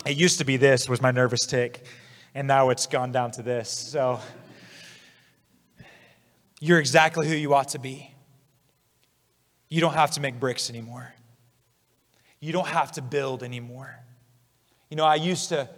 It 0.05 0.17
used 0.17 0.39
to 0.39 0.45
be 0.45 0.57
this 0.57 0.89
was 0.89 1.01
my 1.01 1.13
nervous 1.13 1.47
tic, 1.47 1.87
and 2.35 2.49
now 2.49 2.71
it's 2.71 2.89
gone 2.89 3.13
down 3.13 3.31
to 3.33 3.43
this. 3.43 3.71
So 3.71 4.19
you're 6.61 6.81
exactly 6.81 7.29
who 7.29 7.35
you 7.35 7.55
ought 7.55 7.69
to 7.69 7.79
be. 7.79 8.13
You 9.69 9.81
don't 9.81 9.95
have 9.95 10.11
to 10.13 10.21
make 10.21 10.41
bricks 10.41 10.69
anymore. 10.69 11.15
You 12.41 12.53
don't 12.53 12.67
have 12.67 12.91
to 12.93 13.03
build 13.03 13.45
anymore. 13.45 14.01
You 14.91 14.97
know, 14.97 15.05
I 15.05 15.15
used 15.15 15.51
to 15.51 15.69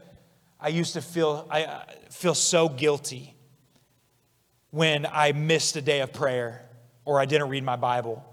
I 0.58 0.68
used 0.68 0.94
to 0.94 1.02
feel 1.02 1.46
I 1.50 1.64
uh, 1.64 1.84
feel 2.10 2.34
so 2.34 2.70
guilty 2.70 3.34
when 4.70 5.04
I 5.04 5.32
missed 5.32 5.76
a 5.76 5.82
day 5.82 6.00
of 6.00 6.14
prayer 6.14 6.70
or 7.04 7.20
I 7.20 7.26
didn't 7.26 7.50
read 7.50 7.64
my 7.64 7.76
Bible 7.76 8.24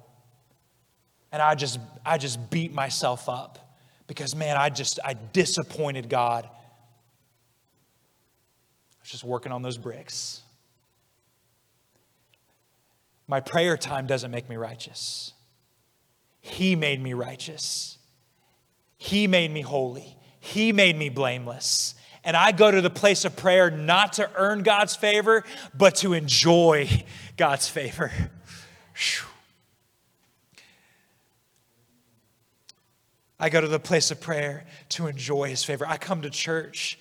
and 1.34 1.42
I 1.42 1.56
just, 1.56 1.80
I 2.06 2.20
just 2.20 2.52
beat 2.52 2.72
myself 2.74 3.28
up 3.28 3.78
because, 4.06 4.36
man, 4.36 4.56
I 4.56 4.70
just, 4.70 5.00
I 5.04 5.16
disappointed 5.16 6.08
God. 6.08 6.46
I 6.46 6.50
was 9.02 9.10
just 9.10 9.24
working 9.24 9.52
on 9.52 9.64
those 9.64 9.80
bricks. 9.80 10.44
My 13.28 13.40
prayer 13.40 13.78
time 13.78 14.06
doesn't 14.06 14.30
make 14.30 14.48
me 14.48 14.58
righteous. 14.58 15.34
He 16.40 16.76
made 16.76 17.02
me 17.02 17.14
righteous. 17.14 17.98
He 18.98 19.26
made 19.26 19.50
me 19.50 19.62
holy. 19.62 20.16
He 20.40 20.72
made 20.72 20.96
me 20.96 21.10
blameless. 21.10 21.96
And 22.24 22.38
I 22.38 22.52
go 22.52 22.70
to 22.70 22.80
the 22.80 22.92
place 22.92 23.26
of 23.26 23.36
prayer 23.36 23.72
not 23.72 24.14
to 24.14 24.30
earn 24.36 24.62
God's 24.62 24.96
favor, 24.96 25.44
but 25.74 25.96
to 25.96 26.14
enjoy 26.14 26.88
God's 27.38 27.68
favor. 27.68 28.12
Whew. 28.94 29.30
I 33.44 33.50
go 33.50 33.60
to 33.60 33.68
the 33.68 33.78
place 33.78 34.10
of 34.10 34.22
prayer 34.22 34.64
to 34.88 35.08
enjoy 35.08 35.50
his 35.50 35.66
favor. 35.66 35.86
I 35.86 35.98
come 35.98 36.22
to 36.22 36.30
church 36.30 36.98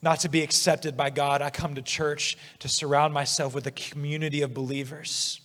not 0.00 0.20
to 0.20 0.28
be 0.28 0.40
accepted 0.40 0.96
by 0.96 1.10
God. 1.10 1.42
I 1.42 1.50
come 1.50 1.74
to 1.74 1.82
church 1.82 2.38
to 2.60 2.68
surround 2.68 3.12
myself 3.12 3.56
with 3.56 3.66
a 3.66 3.72
community 3.72 4.40
of 4.42 4.54
believers 4.54 5.40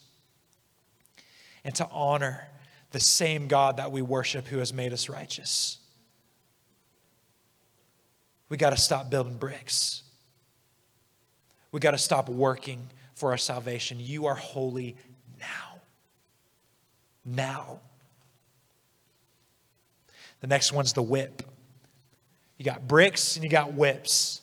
and 1.63 1.73
to 1.73 1.89
honor 1.89 2.47
the 2.91 2.99
same 2.99 3.47
God 3.47 3.77
that 3.77 3.91
we 3.91 4.03
worship 4.03 4.45
who 4.45 4.59
has 4.59 4.71
made 4.71 4.93
us 4.93 5.09
righteous. 5.09 5.79
We 8.49 8.57
got 8.57 8.69
to 8.69 8.77
stop 8.77 9.09
building 9.09 9.37
bricks. 9.37 10.03
We 11.71 11.79
got 11.79 11.91
to 11.91 11.97
stop 11.97 12.29
working 12.29 12.87
for 13.15 13.31
our 13.31 13.37
salvation. 13.37 13.97
You 13.99 14.27
are 14.27 14.35
holy 14.35 14.95
now. 15.39 15.81
Now. 17.25 17.79
The 20.41 20.47
next 20.47 20.71
one's 20.71 20.93
the 20.93 21.01
whip. 21.01 21.43
You 22.57 22.65
got 22.65 22.87
bricks 22.87 23.35
and 23.35 23.43
you 23.43 23.49
got 23.49 23.73
whips. 23.73 24.41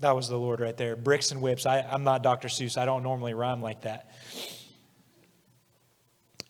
That 0.00 0.14
was 0.14 0.28
the 0.28 0.36
Lord 0.36 0.60
right 0.60 0.76
there. 0.76 0.94
Bricks 0.96 1.32
and 1.32 1.40
whips. 1.40 1.66
I, 1.66 1.80
I'm 1.80 2.04
not 2.04 2.22
Dr. 2.22 2.48
Seuss. 2.48 2.78
I 2.78 2.84
don't 2.84 3.02
normally 3.02 3.34
rhyme 3.34 3.60
like 3.60 3.82
that. 3.82 4.10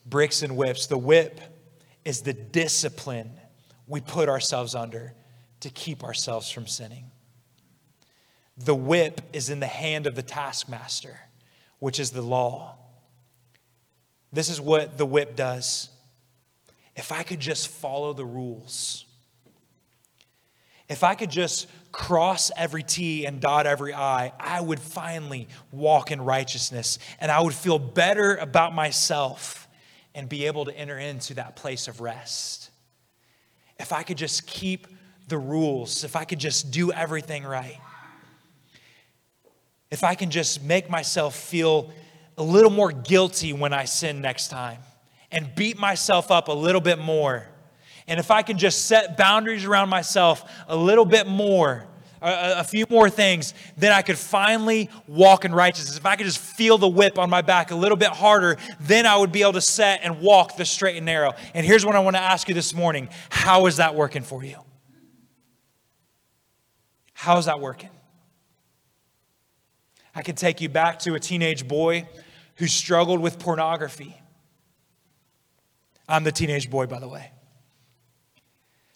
Bricks 0.05 0.43
and 0.43 0.57
whips. 0.57 0.87
The 0.87 0.99
whip 0.99 1.41
is 2.05 2.23
the 2.23 2.35
discipline 2.35 3.31
we 3.87 4.01
put 4.01 4.29
ourselves 4.29 4.75
under 4.75 5.15
to 5.61 5.71
keep 5.71 6.05
ourselves 6.05 6.51
from 6.51 6.67
sinning. 6.67 7.11
The 8.59 8.75
whip 8.75 9.21
is 9.33 9.51
in 9.51 9.61
the 9.61 9.67
hand 9.67 10.07
of 10.07 10.15
the 10.15 10.23
taskmaster, 10.23 11.19
which 11.79 11.99
is 11.99 12.11
the 12.11 12.23
law. 12.23 12.77
This 14.33 14.51
is 14.51 14.61
what 14.61 14.99
the 14.99 15.07
whip 15.07 15.37
does. 15.37 15.89
If 16.99 17.13
I 17.13 17.23
could 17.23 17.39
just 17.39 17.69
follow 17.69 18.13
the 18.13 18.25
rules, 18.25 19.05
if 20.89 21.05
I 21.05 21.15
could 21.15 21.31
just 21.31 21.69
cross 21.93 22.51
every 22.57 22.83
T 22.83 23.25
and 23.25 23.41
dot 23.41 23.69
every 23.69 23.95
I, 23.95 24.33
I 24.39 24.61
would 24.61 24.81
finally 24.81 25.47
walk 25.71 26.11
in 26.11 26.21
righteousness 26.21 26.99
and 27.21 27.31
I 27.31 27.41
would 27.41 27.55
feel 27.55 27.79
better 27.79 28.35
about 28.35 28.75
myself 28.75 29.69
and 30.13 30.29
be 30.29 30.47
able 30.47 30.65
to 30.65 30.77
enter 30.77 30.99
into 30.99 31.35
that 31.35 31.55
place 31.55 31.87
of 31.87 32.01
rest. 32.01 32.71
If 33.79 33.93
I 33.93 34.03
could 34.03 34.19
just 34.19 34.49
keep 34.49 34.89
the 35.29 35.39
rules, 35.39 36.03
if 36.03 36.17
I 36.17 36.25
could 36.25 36.41
just 36.41 36.73
do 36.73 36.91
everything 36.91 37.45
right, 37.45 37.79
if 39.93 40.03
I 40.03 40.17
can 40.17 40.31
just 40.31 40.65
make 40.65 40.91
myself 40.91 41.37
feel 41.37 41.93
a 42.37 42.43
little 42.43 42.73
more 42.73 42.91
guilty 42.91 43.53
when 43.53 43.73
I 43.73 43.85
sin 43.85 44.21
next 44.21 44.49
time 44.49 44.79
and 45.31 45.55
beat 45.55 45.79
myself 45.79 46.31
up 46.31 46.49
a 46.49 46.53
little 46.53 46.81
bit 46.81 46.99
more 46.99 47.47
and 48.09 48.19
if 48.19 48.31
I 48.31 48.43
can 48.43 48.57
just 48.57 48.87
set 48.87 49.19
boundaries 49.19 49.67
around 49.67 49.91
myself 49.91 50.51
a 50.67 50.75
little 50.75 51.05
bit 51.05 51.27
more, 51.27 51.87
a, 52.23 52.61
a, 52.61 52.65
few 52.65 52.87
more 52.89 53.11
things, 53.11 53.53
then 53.77 53.93
I 53.93 54.01
could 54.01 54.17
finally 54.17 54.89
walk 55.07 55.45
in 55.45 55.55
righteousness. 55.55 55.99
If 55.99 56.07
I 56.07 56.17
could 56.17 56.25
just 56.25 56.39
feel 56.39 56.79
the 56.79 56.89
whip 56.89 57.19
on 57.19 57.29
my 57.29 57.43
back 57.43 57.71
a 57.71 57.77
little 57.77 57.99
bit 57.99 58.09
harder, 58.09 58.57
then 58.81 59.05
I 59.05 59.19
would 59.19 59.31
be 59.31 59.43
able 59.43 59.53
to 59.53 59.61
set 59.61 60.01
and 60.03 60.21
walk 60.21 60.57
the 60.57 60.65
straight 60.65 60.97
and 60.97 61.05
narrow. 61.05 61.35
And 61.53 61.67
here's 61.67 61.85
what 61.85 61.95
I 61.95 61.99
want 61.99 62.17
to 62.17 62.23
ask 62.23 62.49
you 62.49 62.55
this 62.55 62.75
morning 62.75 63.11
How 63.29 63.67
is 63.67 63.77
that 63.77 63.95
working 63.95 64.23
for 64.23 64.43
you? 64.43 64.57
How 67.13 67.37
is 67.37 67.45
that 67.45 67.61
working? 67.61 67.91
I 70.15 70.23
can 70.23 70.35
take 70.35 70.63
you 70.63 70.71
back 70.71 70.99
to 71.01 71.15
a 71.15 71.21
teenage 71.21 71.69
boy 71.69 72.09
who 72.57 72.67
struggled 72.67 73.21
with 73.21 73.39
pornography. 73.39 74.19
I'm 76.09 76.25
the 76.25 76.33
teenage 76.33 76.71
boy, 76.71 76.87
by 76.87 76.99
the 76.99 77.09
way. 77.09 77.31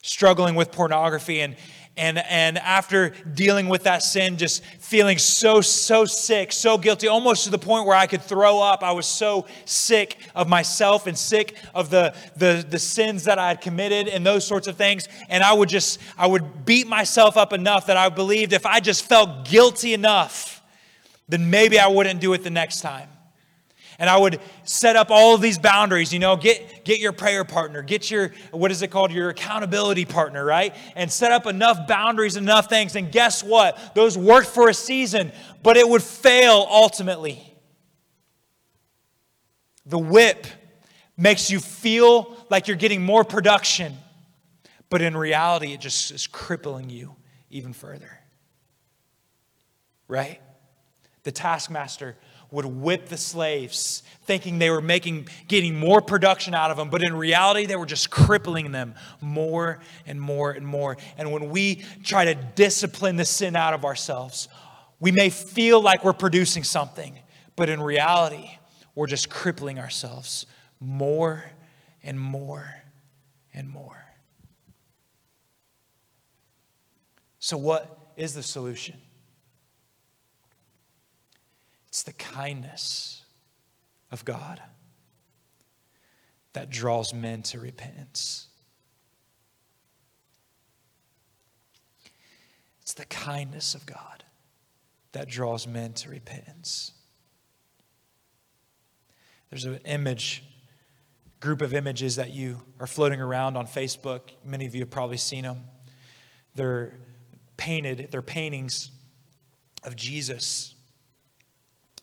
Struggling 0.02 0.54
with 0.54 0.72
pornography 0.72 1.40
and 1.40 1.56
and 1.96 2.18
and 2.18 2.58
after 2.58 3.10
dealing 3.34 3.68
with 3.68 3.82
that 3.82 4.02
sin 4.02 4.38
just 4.38 4.64
feeling 4.64 5.18
so 5.18 5.60
so 5.60 6.06
sick 6.06 6.50
so 6.50 6.78
guilty 6.78 7.06
almost 7.06 7.44
to 7.44 7.50
the 7.50 7.58
point 7.58 7.86
where 7.86 7.96
i 7.96 8.06
could 8.06 8.22
throw 8.22 8.60
up. 8.60 8.82
I 8.82 8.92
was 8.92 9.06
so 9.06 9.46
sick 9.66 10.16
of 10.34 10.48
myself 10.48 11.06
and 11.06 11.16
sick 11.16 11.56
of 11.74 11.90
the 11.90 12.14
the, 12.34 12.64
the 12.68 12.78
sins 12.78 13.24
that 13.24 13.38
i 13.38 13.48
had 13.48 13.60
committed 13.60 14.08
and 14.08 14.24
those 14.24 14.46
sorts 14.46 14.66
of 14.66 14.76
things. 14.76 15.06
And 15.28 15.44
i 15.44 15.52
would 15.52 15.68
just 15.68 16.00
i 16.16 16.26
would 16.26 16.64
beat 16.64 16.86
myself 16.86 17.36
up 17.36 17.52
enough 17.52 17.86
that 17.86 17.98
i 17.98 18.08
believed 18.08 18.54
if 18.54 18.64
i 18.64 18.80
just 18.80 19.04
felt 19.04 19.44
guilty 19.44 19.92
enough 19.92 20.62
then 21.28 21.50
maybe 21.50 21.78
i 21.78 21.86
wouldn't 21.86 22.20
do 22.20 22.32
it 22.32 22.42
the 22.42 22.50
next 22.50 22.80
time 22.80 23.08
and 24.02 24.10
I 24.10 24.16
would 24.16 24.40
set 24.64 24.96
up 24.96 25.12
all 25.12 25.36
of 25.36 25.40
these 25.40 25.58
boundaries, 25.58 26.12
you 26.12 26.18
know, 26.18 26.34
get, 26.34 26.84
get 26.84 26.98
your 26.98 27.12
prayer 27.12 27.44
partner, 27.44 27.82
get 27.82 28.10
your, 28.10 28.32
what 28.50 28.72
is 28.72 28.82
it 28.82 28.88
called, 28.88 29.12
your 29.12 29.28
accountability 29.28 30.06
partner, 30.06 30.44
right? 30.44 30.74
And 30.96 31.10
set 31.10 31.30
up 31.30 31.46
enough 31.46 31.86
boundaries, 31.86 32.36
enough 32.36 32.68
things. 32.68 32.96
And 32.96 33.12
guess 33.12 33.44
what? 33.44 33.94
Those 33.94 34.18
worked 34.18 34.48
for 34.48 34.68
a 34.68 34.74
season, 34.74 35.30
but 35.62 35.76
it 35.76 35.88
would 35.88 36.02
fail 36.02 36.66
ultimately. 36.68 37.56
The 39.86 40.00
whip 40.00 40.48
makes 41.16 41.48
you 41.48 41.60
feel 41.60 42.36
like 42.50 42.66
you're 42.66 42.76
getting 42.76 43.02
more 43.02 43.22
production, 43.22 43.96
but 44.90 45.00
in 45.00 45.16
reality, 45.16 45.74
it 45.74 45.80
just 45.80 46.10
is 46.10 46.26
crippling 46.26 46.90
you 46.90 47.14
even 47.50 47.72
further. 47.72 48.18
Right? 50.08 50.40
The 51.22 51.30
taskmaster 51.30 52.16
would 52.52 52.66
whip 52.66 53.08
the 53.08 53.16
slaves, 53.16 54.02
thinking 54.24 54.58
they 54.58 54.70
were 54.70 54.82
making, 54.82 55.26
getting 55.48 55.74
more 55.74 56.00
production 56.00 56.54
out 56.54 56.70
of 56.70 56.76
them, 56.76 56.90
but 56.90 57.02
in 57.02 57.16
reality, 57.16 57.66
they 57.66 57.76
were 57.76 57.86
just 57.86 58.10
crippling 58.10 58.70
them 58.70 58.94
more 59.20 59.80
and 60.06 60.20
more 60.20 60.52
and 60.52 60.66
more. 60.66 60.96
And 61.16 61.32
when 61.32 61.48
we 61.48 61.82
try 62.04 62.26
to 62.26 62.34
discipline 62.34 63.16
the 63.16 63.24
sin 63.24 63.56
out 63.56 63.72
of 63.72 63.84
ourselves, 63.84 64.48
we 65.00 65.10
may 65.10 65.30
feel 65.30 65.80
like 65.80 66.04
we're 66.04 66.12
producing 66.12 66.62
something, 66.62 67.18
but 67.56 67.68
in 67.68 67.80
reality, 67.80 68.50
we're 68.94 69.06
just 69.06 69.30
crippling 69.30 69.78
ourselves 69.80 70.46
more 70.78 71.44
and 72.02 72.20
more 72.20 72.74
and 73.54 73.68
more. 73.68 74.04
So, 77.38 77.56
what 77.56 77.98
is 78.16 78.34
the 78.34 78.42
solution? 78.42 78.96
It's 81.92 82.04
the 82.04 82.14
kindness 82.14 83.22
of 84.10 84.24
God 84.24 84.62
that 86.54 86.70
draws 86.70 87.12
men 87.12 87.42
to 87.42 87.60
repentance. 87.60 88.48
It's 92.80 92.94
the 92.94 93.04
kindness 93.04 93.74
of 93.74 93.84
God 93.84 94.24
that 95.12 95.28
draws 95.28 95.66
men 95.66 95.92
to 95.92 96.08
repentance. 96.08 96.92
There's 99.50 99.66
an 99.66 99.78
image, 99.84 100.44
group 101.40 101.60
of 101.60 101.74
images 101.74 102.16
that 102.16 102.30
you 102.30 102.62
are 102.80 102.86
floating 102.86 103.20
around 103.20 103.58
on 103.58 103.66
Facebook. 103.66 104.30
Many 104.42 104.64
of 104.64 104.74
you 104.74 104.80
have 104.80 104.90
probably 104.90 105.18
seen 105.18 105.42
them. 105.42 105.64
They're 106.54 106.94
painted, 107.58 108.08
they're 108.10 108.22
paintings 108.22 108.90
of 109.84 109.94
Jesus 109.94 110.71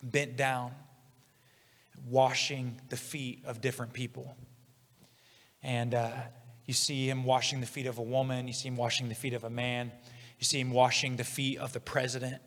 bent 0.02 0.36
down, 0.36 0.72
washing 2.08 2.80
the 2.88 2.96
feet 2.96 3.42
of 3.44 3.60
different 3.60 3.92
people. 3.92 4.34
And 5.62 5.94
uh, 5.94 6.10
you 6.66 6.74
see 6.74 7.08
him 7.08 7.24
washing 7.24 7.60
the 7.60 7.66
feet 7.66 7.86
of 7.86 7.98
a 7.98 8.02
woman, 8.02 8.46
you 8.46 8.54
see 8.54 8.68
him 8.68 8.76
washing 8.76 9.08
the 9.08 9.14
feet 9.14 9.34
of 9.34 9.44
a 9.44 9.50
man, 9.50 9.92
you 10.38 10.44
see 10.44 10.60
him 10.60 10.70
washing 10.70 11.16
the 11.16 11.24
feet 11.24 11.58
of 11.58 11.72
the 11.72 11.80
president. 11.80 12.40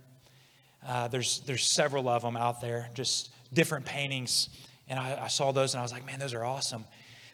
Uh, 0.85 1.07
there's, 1.07 1.41
there's 1.41 1.69
several 1.69 2.09
of 2.09 2.23
them 2.23 2.35
out 2.35 2.59
there, 2.59 2.89
just 2.93 3.31
different 3.53 3.85
paintings. 3.85 4.49
And 4.87 4.99
I, 4.99 5.23
I 5.23 5.27
saw 5.27 5.51
those 5.51 5.73
and 5.73 5.79
I 5.79 5.83
was 5.83 5.91
like, 5.91 6.05
man, 6.05 6.19
those 6.19 6.33
are 6.33 6.43
awesome. 6.43 6.85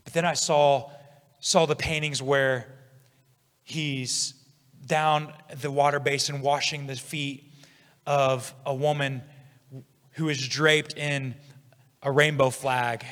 But 0.03 0.13
then 0.13 0.25
I 0.25 0.34
saw, 0.34 0.91
saw 1.39 1.65
the 1.65 1.75
paintings 1.75 2.21
where 2.21 2.67
he's 3.63 4.34
down 4.86 5.34
the 5.62 5.71
water 5.71 5.99
basin 5.99 6.41
washing 6.41 6.88
the 6.88 6.95
feet 6.95 7.51
of 8.05 8.53
a 8.65 8.73
woman 8.73 9.21
who 10.13 10.29
is 10.29 10.47
draped 10.47 10.97
in 10.97 11.35
a 12.01 12.11
rainbow 12.11 12.49
flag 12.49 13.05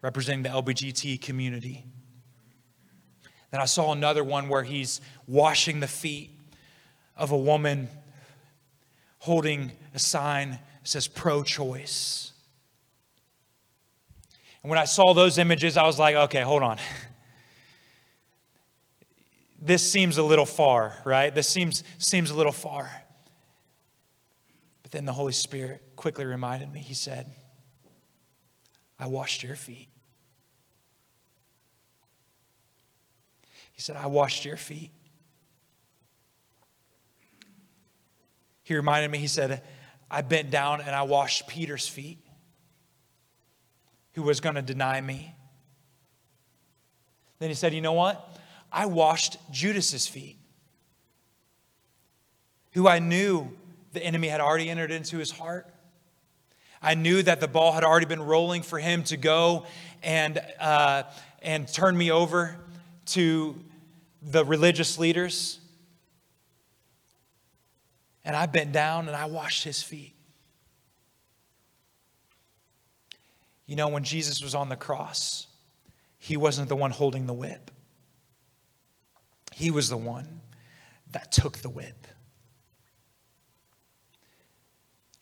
representing 0.00 0.42
the 0.42 0.48
LBGT 0.48 1.20
community. 1.20 1.84
Then 3.50 3.60
I 3.60 3.66
saw 3.66 3.92
another 3.92 4.24
one 4.24 4.48
where 4.48 4.62
he's 4.62 5.00
washing 5.26 5.80
the 5.80 5.86
feet 5.86 6.30
of 7.16 7.30
a 7.30 7.36
woman 7.36 7.88
holding 9.18 9.72
a 9.94 9.98
sign 9.98 10.50
that 10.50 10.60
says 10.82 11.06
pro 11.06 11.42
choice. 11.42 12.32
And 14.62 14.70
when 14.70 14.78
I 14.78 14.84
saw 14.84 15.14
those 15.14 15.38
images, 15.38 15.76
I 15.76 15.84
was 15.84 15.98
like, 15.98 16.14
okay, 16.14 16.42
hold 16.42 16.62
on. 16.62 16.78
This 19.64 19.92
seems 19.92 20.18
a 20.18 20.24
little 20.24 20.44
far, 20.44 21.00
right? 21.04 21.32
This 21.32 21.48
seems, 21.48 21.84
seems 21.96 22.32
a 22.32 22.34
little 22.34 22.50
far. 22.50 22.90
Then 24.92 25.06
the 25.06 25.12
Holy 25.12 25.32
Spirit 25.32 25.82
quickly 25.96 26.26
reminded 26.26 26.72
me, 26.72 26.80
He 26.80 26.94
said, 26.94 27.26
I 28.98 29.06
washed 29.06 29.42
your 29.42 29.56
feet. 29.56 29.88
He 33.72 33.80
said, 33.80 33.96
I 33.96 34.06
washed 34.06 34.44
your 34.44 34.58
feet. 34.58 34.92
He 38.62 38.76
reminded 38.76 39.10
me, 39.10 39.18
he 39.18 39.26
said, 39.26 39.62
I 40.10 40.20
bent 40.20 40.50
down 40.50 40.82
and 40.82 40.94
I 40.94 41.02
washed 41.02 41.48
Peter's 41.48 41.88
feet, 41.88 42.18
who 44.12 44.22
was 44.22 44.40
going 44.40 44.54
to 44.54 44.62
deny 44.62 45.00
me. 45.00 45.34
Then 47.38 47.48
he 47.48 47.54
said, 47.54 47.72
You 47.72 47.80
know 47.80 47.94
what? 47.94 48.38
I 48.70 48.86
washed 48.86 49.38
Judas's 49.50 50.06
feet, 50.06 50.36
who 52.72 52.86
I 52.86 52.98
knew 52.98 53.56
the 53.92 54.02
enemy 54.02 54.28
had 54.28 54.40
already 54.40 54.70
entered 54.70 54.90
into 54.90 55.18
his 55.18 55.30
heart. 55.30 55.72
I 56.82 56.94
knew 56.94 57.22
that 57.22 57.40
the 57.40 57.48
ball 57.48 57.72
had 57.72 57.84
already 57.84 58.06
been 58.06 58.22
rolling 58.22 58.62
for 58.62 58.78
him 58.78 59.04
to 59.04 59.16
go 59.16 59.66
and, 60.02 60.40
uh, 60.58 61.04
and 61.40 61.68
turn 61.68 61.96
me 61.96 62.10
over 62.10 62.58
to 63.06 63.56
the 64.20 64.44
religious 64.44 64.98
leaders. 64.98 65.60
And 68.24 68.34
I 68.34 68.46
bent 68.46 68.72
down 68.72 69.06
and 69.06 69.16
I 69.16 69.26
washed 69.26 69.64
his 69.64 69.82
feet. 69.82 70.14
You 73.66 73.76
know, 73.76 73.88
when 73.88 74.04
Jesus 74.04 74.42
was 74.42 74.54
on 74.54 74.68
the 74.68 74.76
cross, 74.76 75.46
he 76.18 76.36
wasn't 76.36 76.68
the 76.68 76.76
one 76.76 76.90
holding 76.90 77.26
the 77.26 77.32
whip, 77.32 77.70
he 79.52 79.70
was 79.70 79.88
the 79.88 79.96
one 79.96 80.40
that 81.10 81.30
took 81.30 81.58
the 81.58 81.68
whip. 81.68 82.01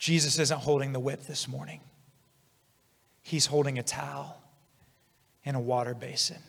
Jesus 0.00 0.38
isn't 0.38 0.60
holding 0.60 0.94
the 0.94 0.98
whip 0.98 1.26
this 1.26 1.46
morning, 1.46 1.80
he's 3.22 3.46
holding 3.46 3.78
a 3.78 3.82
towel 3.82 4.42
and 5.44 5.56
a 5.56 5.60
water 5.60 5.94
basin. 5.94 6.42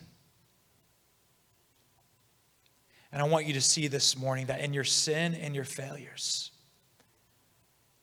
And 3.12 3.20
I 3.20 3.26
want 3.26 3.44
you 3.44 3.52
to 3.52 3.60
see 3.60 3.88
this 3.88 4.16
morning 4.16 4.46
that 4.46 4.60
in 4.60 4.72
your 4.72 4.84
sin 4.84 5.34
and 5.34 5.54
your 5.54 5.64
failures, 5.64 6.50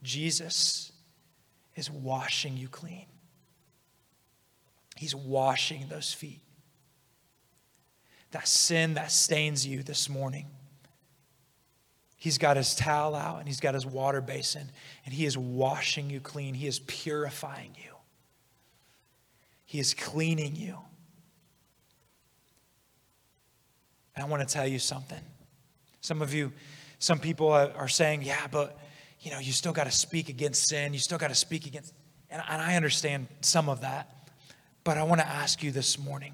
Jesus 0.04 0.92
is 1.76 1.90
washing 1.90 2.56
you 2.56 2.68
clean. 2.68 3.08
He's 4.96 5.16
washing 5.16 5.88
those 5.90 6.14
feet. 6.14 6.42
That 8.32 8.48
sin 8.48 8.94
that 8.94 9.12
stains 9.12 9.66
you 9.66 9.82
this 9.82 10.10
morning. 10.10 10.46
He's 12.20 12.38
got 12.38 12.58
his 12.58 12.76
towel 12.76 13.16
out 13.16 13.40
and 13.40 13.48
he's 13.48 13.62
got 13.62 13.74
his 13.74 13.86
water 13.86 14.20
basin 14.20 14.70
and 15.06 15.14
he 15.14 15.26
is 15.26 15.38
washing 15.38 16.10
you 16.10 16.20
clean. 16.20 16.54
He 16.54 16.68
is 16.68 16.80
purifying 16.80 17.74
you. 17.82 17.94
He 19.66 19.80
is 19.80 19.94
cleaning 19.94 20.56
you. 20.56 20.78
And 24.16 24.26
I 24.26 24.28
want 24.28 24.46
to 24.46 24.54
tell 24.54 24.68
you 24.68 24.80
something. 24.80 25.22
Some 26.02 26.22
of 26.22 26.34
you, 26.34 26.52
some 26.98 27.20
people 27.20 27.50
are 27.52 27.88
saying, 27.88 28.24
yeah, 28.24 28.48
but 28.52 28.78
you 29.22 29.32
know, 29.32 29.40
you 29.40 29.54
still 29.54 29.74
got 29.74 29.86
to 29.86 29.92
speak 29.92 30.28
against 30.28 30.68
sin. 30.68 30.94
You 30.94 31.00
still 31.00 31.18
got 31.18 31.30
to 31.30 31.36
speak 31.36 31.66
against, 31.66 31.94
and, 32.30 32.42
and 32.50 32.62
I 32.62 32.76
understand 32.76 33.28
some 33.42 33.70
of 33.70 33.82
that. 33.82 34.14
But 34.84 34.98
I 34.98 35.04
want 35.04 35.22
to 35.22 35.28
ask 35.28 35.64
you 35.64 35.72
this 35.72 35.98
morning 35.98 36.34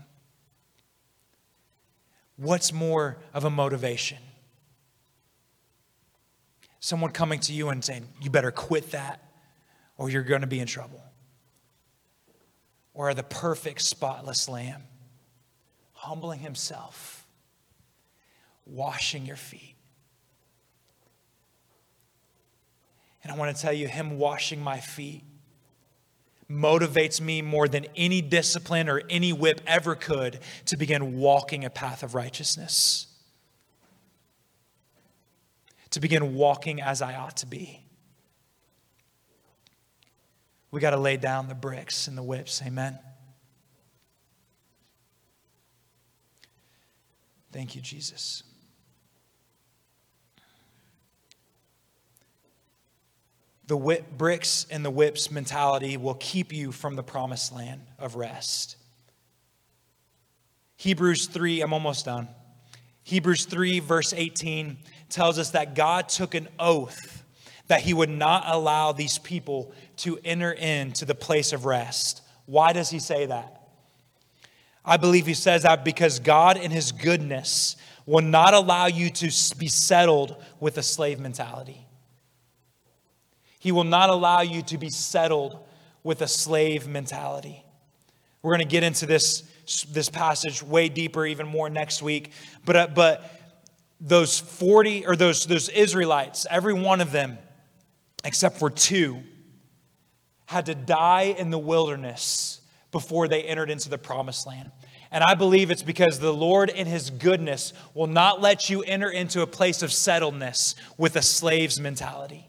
what's 2.38 2.74
more 2.74 3.18
of 3.34 3.44
a 3.44 3.50
motivation? 3.50 4.18
Someone 6.86 7.10
coming 7.10 7.40
to 7.40 7.52
you 7.52 7.70
and 7.70 7.84
saying, 7.84 8.08
you 8.22 8.30
better 8.30 8.52
quit 8.52 8.92
that 8.92 9.20
or 9.98 10.08
you're 10.08 10.22
going 10.22 10.42
to 10.42 10.48
be 10.48 10.60
in 10.60 10.68
trouble. 10.68 11.02
Or 12.94 13.12
the 13.16 13.24
perfect, 13.24 13.82
spotless 13.82 14.48
lamb 14.48 14.84
humbling 15.94 16.42
himself 16.42 17.26
washing 18.68 19.26
your 19.26 19.36
feet. 19.36 19.74
And 23.24 23.32
I 23.32 23.36
want 23.36 23.56
to 23.56 23.60
tell 23.60 23.74
you, 23.74 23.88
Him 23.88 24.20
washing 24.20 24.62
my 24.62 24.80
feet 24.80 25.24
motivates 26.48 27.20
me 27.20 27.42
more 27.42 27.68
than 27.68 27.88
any 27.96 28.22
discipline 28.22 28.90
or 28.90 29.02
any 29.10 29.34
whip 29.34 29.60
ever 29.66 29.96
could 29.96 30.40
to 30.66 30.78
begin 30.78 31.18
walking 31.18 31.66
a 31.66 31.72
path 31.72 32.04
of 32.04 32.14
righteousness, 32.14 33.08
to 35.96 36.02
begin 36.02 36.36
walking 36.36 36.82
as 36.82 37.02
I 37.02 37.16
ought 37.16 37.38
to 37.38 37.46
be. 37.46 37.80
We 40.72 40.82
got 40.82 40.90
to 40.90 40.98
lay 40.98 41.16
down 41.16 41.48
the 41.48 41.56
bricks 41.56 42.10
and 42.10 42.18
the 42.18 42.22
whips. 42.22 42.62
Amen. 42.62 43.00
Thank 47.54 47.76
you, 47.76 47.82
Jesus. 47.82 48.44
the 53.68 53.78
whip, 53.78 54.06
bricks 54.18 54.68
and 54.70 54.86
the 54.86 54.92
whips 54.92 55.32
mentality 55.32 55.98
will 55.98 56.16
keep 56.16 56.54
you 56.54 56.72
from 56.72 56.96
the 56.96 57.04
promised 57.04 57.52
land 57.52 57.82
of 57.98 58.16
rest. 58.16 58.76
Hebrews 60.76 61.28
3, 61.28 61.62
I'm 61.62 61.74
almost 61.74 62.06
done. 62.06 62.28
Hebrews 63.04 63.46
3, 63.46 63.80
verse 63.80 64.14
18 64.14 64.78
tells 65.16 65.40
us 65.40 65.52
that 65.52 65.74
God 65.74 66.10
took 66.10 66.36
an 66.36 66.48
oath 66.60 67.24
that 67.68 67.82
he 67.82 67.94
would 67.94 68.10
not 68.10 68.44
allow 68.46 68.92
these 68.92 69.18
people 69.18 69.74
to 69.98 70.20
enter 70.24 70.52
into 70.52 71.06
the 71.06 71.16
place 71.16 71.54
of 71.54 71.66
rest. 71.66 72.22
Why 72.46 72.74
does 72.74 72.90
he 72.90 73.00
say 73.00 73.26
that? 73.26 73.62
I 74.84 74.98
believe 74.98 75.26
he 75.26 75.34
says 75.34 75.64
that 75.64 75.84
because 75.84 76.20
God, 76.20 76.58
in 76.58 76.70
his 76.70 76.92
goodness, 76.92 77.76
will 78.06 78.22
not 78.22 78.54
allow 78.54 78.86
you 78.86 79.10
to 79.10 79.56
be 79.58 79.68
settled 79.68 80.36
with 80.60 80.78
a 80.78 80.84
slave 80.84 81.20
mentality. 81.20 81.88
He 83.60 83.72
will 83.72 83.84
not 83.84 84.12
allow 84.12 84.42
you 84.42 84.62
to 84.64 84.78
be 84.78 84.92
settled 84.92 85.58
with 86.04 86.22
a 86.22 86.28
slave 86.28 86.88
mentality. 86.88 87.64
We're 88.44 88.52
going 88.52 88.68
to 88.68 88.72
get 88.72 88.84
into 88.84 89.08
this, 89.08 89.42
this 89.90 90.08
passage 90.08 90.62
way 90.62 90.88
deeper, 90.88 91.26
even 91.26 91.48
more 91.48 91.68
next 91.68 92.04
week. 92.04 92.32
But, 92.64 92.76
uh, 92.76 92.88
but 92.94 93.35
those 94.06 94.40
40 94.40 95.08
or 95.08 95.16
those, 95.16 95.46
those 95.48 95.68
Israelites, 95.68 96.46
every 96.50 96.74
one 96.74 97.02
of 97.02 97.12
them, 97.12 97.40
except 98.24 98.60
for 98.60 98.70
two, 98.70 99.22
had 100.46 100.68
to 100.68 100.76
die 100.76 101.36
in 101.38 101.50
the 101.50 101.58
wilderness 101.58 102.62
before 102.92 103.28
they 103.28 103.42
entered 103.42 103.72
into 103.72 103.90
the 103.90 103.98
promised 103.98 104.46
land. 104.46 104.72
And 105.12 105.24
I 105.24 105.34
believe 105.34 105.72
it's 105.72 105.82
because 105.82 106.20
the 106.20 106.34
Lord, 106.34 106.70
in 106.70 106.86
His 106.86 107.10
goodness, 107.10 107.74
will 107.96 108.08
not 108.08 108.42
let 108.42 108.70
you 108.70 108.84
enter 108.84 109.10
into 109.10 109.42
a 109.42 109.48
place 109.48 109.82
of 109.82 109.90
settledness 109.90 110.76
with 110.98 111.16
a 111.16 111.22
slave's 111.22 111.80
mentality. 111.80 112.48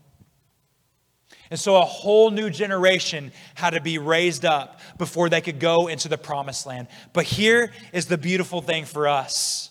And 1.50 1.58
so 1.58 1.76
a 1.76 1.84
whole 1.84 2.30
new 2.30 2.50
generation 2.50 3.32
had 3.54 3.70
to 3.70 3.80
be 3.80 3.98
raised 3.98 4.44
up 4.44 4.80
before 4.98 5.28
they 5.28 5.40
could 5.40 5.60
go 5.60 5.86
into 5.86 6.08
the 6.08 6.18
promised 6.18 6.66
land. 6.66 6.88
But 7.12 7.24
here 7.24 7.72
is 7.92 8.06
the 8.06 8.18
beautiful 8.18 8.60
thing 8.60 8.84
for 8.84 9.08
us. 9.08 9.70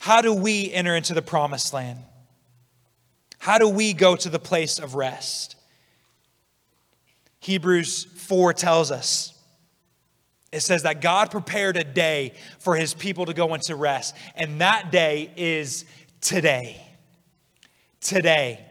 How 0.00 0.22
do 0.22 0.32
we 0.32 0.72
enter 0.72 0.96
into 0.96 1.12
the 1.12 1.20
promised 1.20 1.74
land? 1.74 1.98
How 3.38 3.58
do 3.58 3.68
we 3.68 3.92
go 3.92 4.16
to 4.16 4.30
the 4.30 4.38
place 4.38 4.78
of 4.78 4.94
rest? 4.94 5.56
Hebrews 7.40 8.04
4 8.04 8.54
tells 8.54 8.90
us 8.90 9.34
it 10.52 10.60
says 10.60 10.84
that 10.84 11.02
God 11.02 11.30
prepared 11.30 11.76
a 11.76 11.84
day 11.84 12.32
for 12.58 12.76
his 12.76 12.94
people 12.94 13.26
to 13.26 13.34
go 13.34 13.52
into 13.52 13.76
rest, 13.76 14.16
and 14.34 14.62
that 14.62 14.90
day 14.90 15.30
is 15.36 15.84
today. 16.22 16.80
Today. 18.00 18.66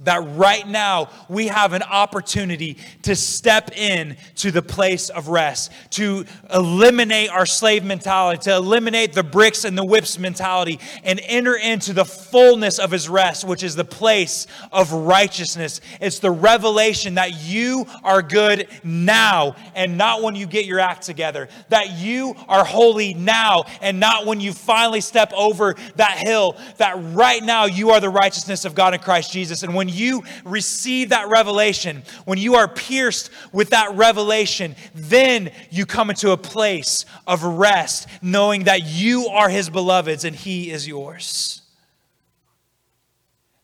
That 0.00 0.18
right 0.36 0.66
now 0.66 1.08
we 1.28 1.46
have 1.46 1.72
an 1.72 1.82
opportunity 1.82 2.76
to 3.02 3.14
step 3.14 3.70
in 3.76 4.16
to 4.34 4.50
the 4.50 4.60
place 4.60 5.08
of 5.08 5.28
rest, 5.28 5.70
to 5.90 6.24
eliminate 6.52 7.30
our 7.30 7.46
slave 7.46 7.84
mentality, 7.84 8.40
to 8.42 8.54
eliminate 8.54 9.12
the 9.12 9.22
bricks 9.22 9.64
and 9.64 9.78
the 9.78 9.84
whips 9.84 10.18
mentality, 10.18 10.80
and 11.04 11.20
enter 11.24 11.54
into 11.54 11.92
the 11.92 12.04
fullness 12.04 12.80
of 12.80 12.90
his 12.90 13.08
rest, 13.08 13.44
which 13.44 13.62
is 13.62 13.76
the 13.76 13.84
place 13.84 14.48
of 14.72 14.92
righteousness. 14.92 15.80
It's 16.00 16.18
the 16.18 16.32
revelation 16.32 17.14
that 17.14 17.44
you 17.44 17.86
are 18.02 18.20
good 18.20 18.66
now 18.82 19.54
and 19.76 19.96
not 19.96 20.22
when 20.22 20.34
you 20.34 20.46
get 20.46 20.64
your 20.64 20.80
act 20.80 21.02
together, 21.02 21.48
that 21.68 21.92
you 21.92 22.34
are 22.48 22.64
holy 22.64 23.14
now 23.14 23.64
and 23.80 24.00
not 24.00 24.26
when 24.26 24.40
you 24.40 24.52
finally 24.52 25.00
step 25.00 25.32
over 25.34 25.76
that 25.94 26.18
hill, 26.18 26.56
that 26.78 26.94
right 27.14 27.44
now 27.44 27.66
you 27.66 27.90
are 27.90 28.00
the 28.00 28.10
righteousness 28.10 28.64
of 28.64 28.74
God 28.74 28.92
in 28.92 29.00
Christ 29.00 29.32
Jesus. 29.32 29.62
And 29.62 29.72
when 29.72 29.83
when 29.84 29.94
you 29.94 30.22
receive 30.46 31.10
that 31.10 31.28
revelation, 31.28 32.02
when 32.24 32.38
you 32.38 32.54
are 32.54 32.66
pierced 32.66 33.28
with 33.52 33.70
that 33.70 33.94
revelation, 33.94 34.74
then 34.94 35.52
you 35.70 35.84
come 35.84 36.08
into 36.08 36.30
a 36.30 36.38
place 36.38 37.04
of 37.26 37.44
rest, 37.44 38.08
knowing 38.22 38.64
that 38.64 38.84
you 38.84 39.26
are 39.26 39.50
his 39.50 39.68
beloveds 39.68 40.24
and 40.24 40.34
he 40.34 40.70
is 40.70 40.88
yours. 40.88 41.60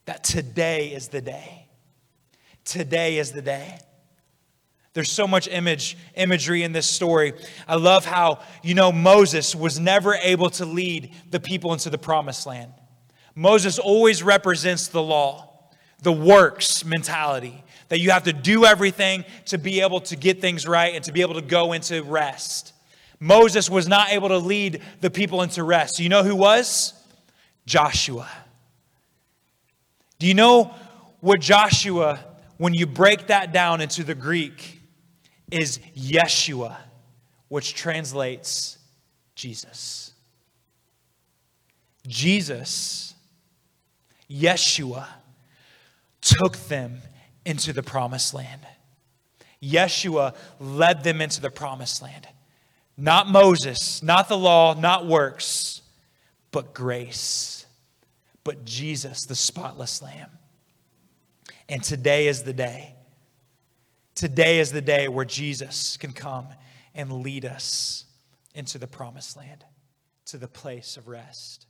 That 0.05 0.23
today 0.23 0.89
is 0.89 1.09
the 1.09 1.23
day. 1.23 1.69
Today 2.67 3.17
is 3.17 3.33
the 3.33 3.41
day. 3.41 3.79
There's 4.93 5.11
so 5.11 5.27
much 5.27 5.49
image 5.49 5.97
imagery 6.17 6.65
in 6.65 6.73
this 6.73 6.87
story. 6.87 7.33
I 7.67 7.77
love 7.77 8.05
how 8.05 8.41
you 8.63 8.75
know 8.75 8.93
Moses 8.93 9.55
was 9.55 9.81
never 9.81 10.17
able 10.17 10.51
to 10.51 10.67
lead 10.67 11.15
the 11.31 11.41
people 11.41 11.73
into 11.73 11.89
the 11.89 11.97
promised 11.97 12.47
land. 12.47 12.73
Moses 13.35 13.79
always 13.79 14.23
represents 14.23 14.89
the 14.89 15.01
law 15.01 15.50
the 16.03 16.13
works 16.13 16.85
mentality 16.85 17.63
that 17.89 17.99
you 17.99 18.11
have 18.11 18.23
to 18.25 18.33
do 18.33 18.65
everything 18.65 19.25
to 19.47 19.59
be 19.59 19.81
able 19.81 20.01
to 20.01 20.17
get 20.17 20.41
things 20.41 20.67
right 20.67 20.95
and 20.95 21.05
to 21.05 21.13
be 21.13 21.21
able 21.21 21.35
to 21.35 21.43
go 21.43 21.73
into 21.73 22.03
rest. 22.03 22.73
Moses 23.19 23.69
was 23.69 23.87
not 23.87 24.13
able 24.13 24.29
to 24.29 24.39
lead 24.39 24.81
the 25.01 25.11
people 25.11 25.43
into 25.43 25.63
rest. 25.63 26.01
You 26.01 26.09
know 26.09 26.23
who 26.23 26.35
was? 26.35 26.95
Joshua. 27.67 28.29
Do 30.19 30.27
you 30.27 30.35
know 30.35 30.75
what 31.21 31.41
Joshua, 31.41 32.21
when 32.59 32.75
you 32.75 32.87
break 32.87 33.27
that 33.27 33.53
down 33.53 33.81
into 33.81 34.05
the 34.05 34.15
Greek, 34.15 34.81
is 35.51 35.81
Yeshua, 35.97 36.77
which 37.49 37.75
translates 37.75 38.79
Jesus? 39.35 40.13
Jesus, 42.07 43.15
Yeshua 44.31 45.07
took 46.39 46.57
them 46.69 47.03
into 47.45 47.73
the 47.73 47.83
promised 47.83 48.35
land. 48.35 48.61
Yeshua 49.63 50.35
led 50.59 51.05
them 51.05 51.21
into 51.21 51.41
the 51.41 51.51
promised 51.51 52.03
land. 52.03 52.27
Not 52.97 53.29
Moses, 53.29 54.03
not 54.03 54.29
the 54.29 54.37
law, 54.37 54.75
not 54.75 55.07
works, 55.07 55.83
but 56.51 56.75
grace. 56.75 57.67
But 58.45 58.65
Jesus, 58.65 59.27
the 59.27 59.35
spotless 59.35 60.03
Lamb. 60.03 60.31
And 61.69 61.83
today 61.83 62.27
is 62.27 62.43
the 62.43 62.53
day. 62.53 62.95
Today 64.15 64.59
is 64.59 64.73
the 64.73 64.83
day 64.83 65.09
where 65.09 65.25
Jesus 65.25 65.97
can 65.97 66.13
come 66.13 66.49
and 66.95 67.23
lead 67.23 67.45
us 67.45 68.05
into 68.55 68.79
the 68.79 68.87
promised 68.87 69.37
land, 69.37 69.65
to 70.27 70.37
the 70.37 70.49
place 70.49 70.97
of 70.97 71.09
rest. 71.09 71.67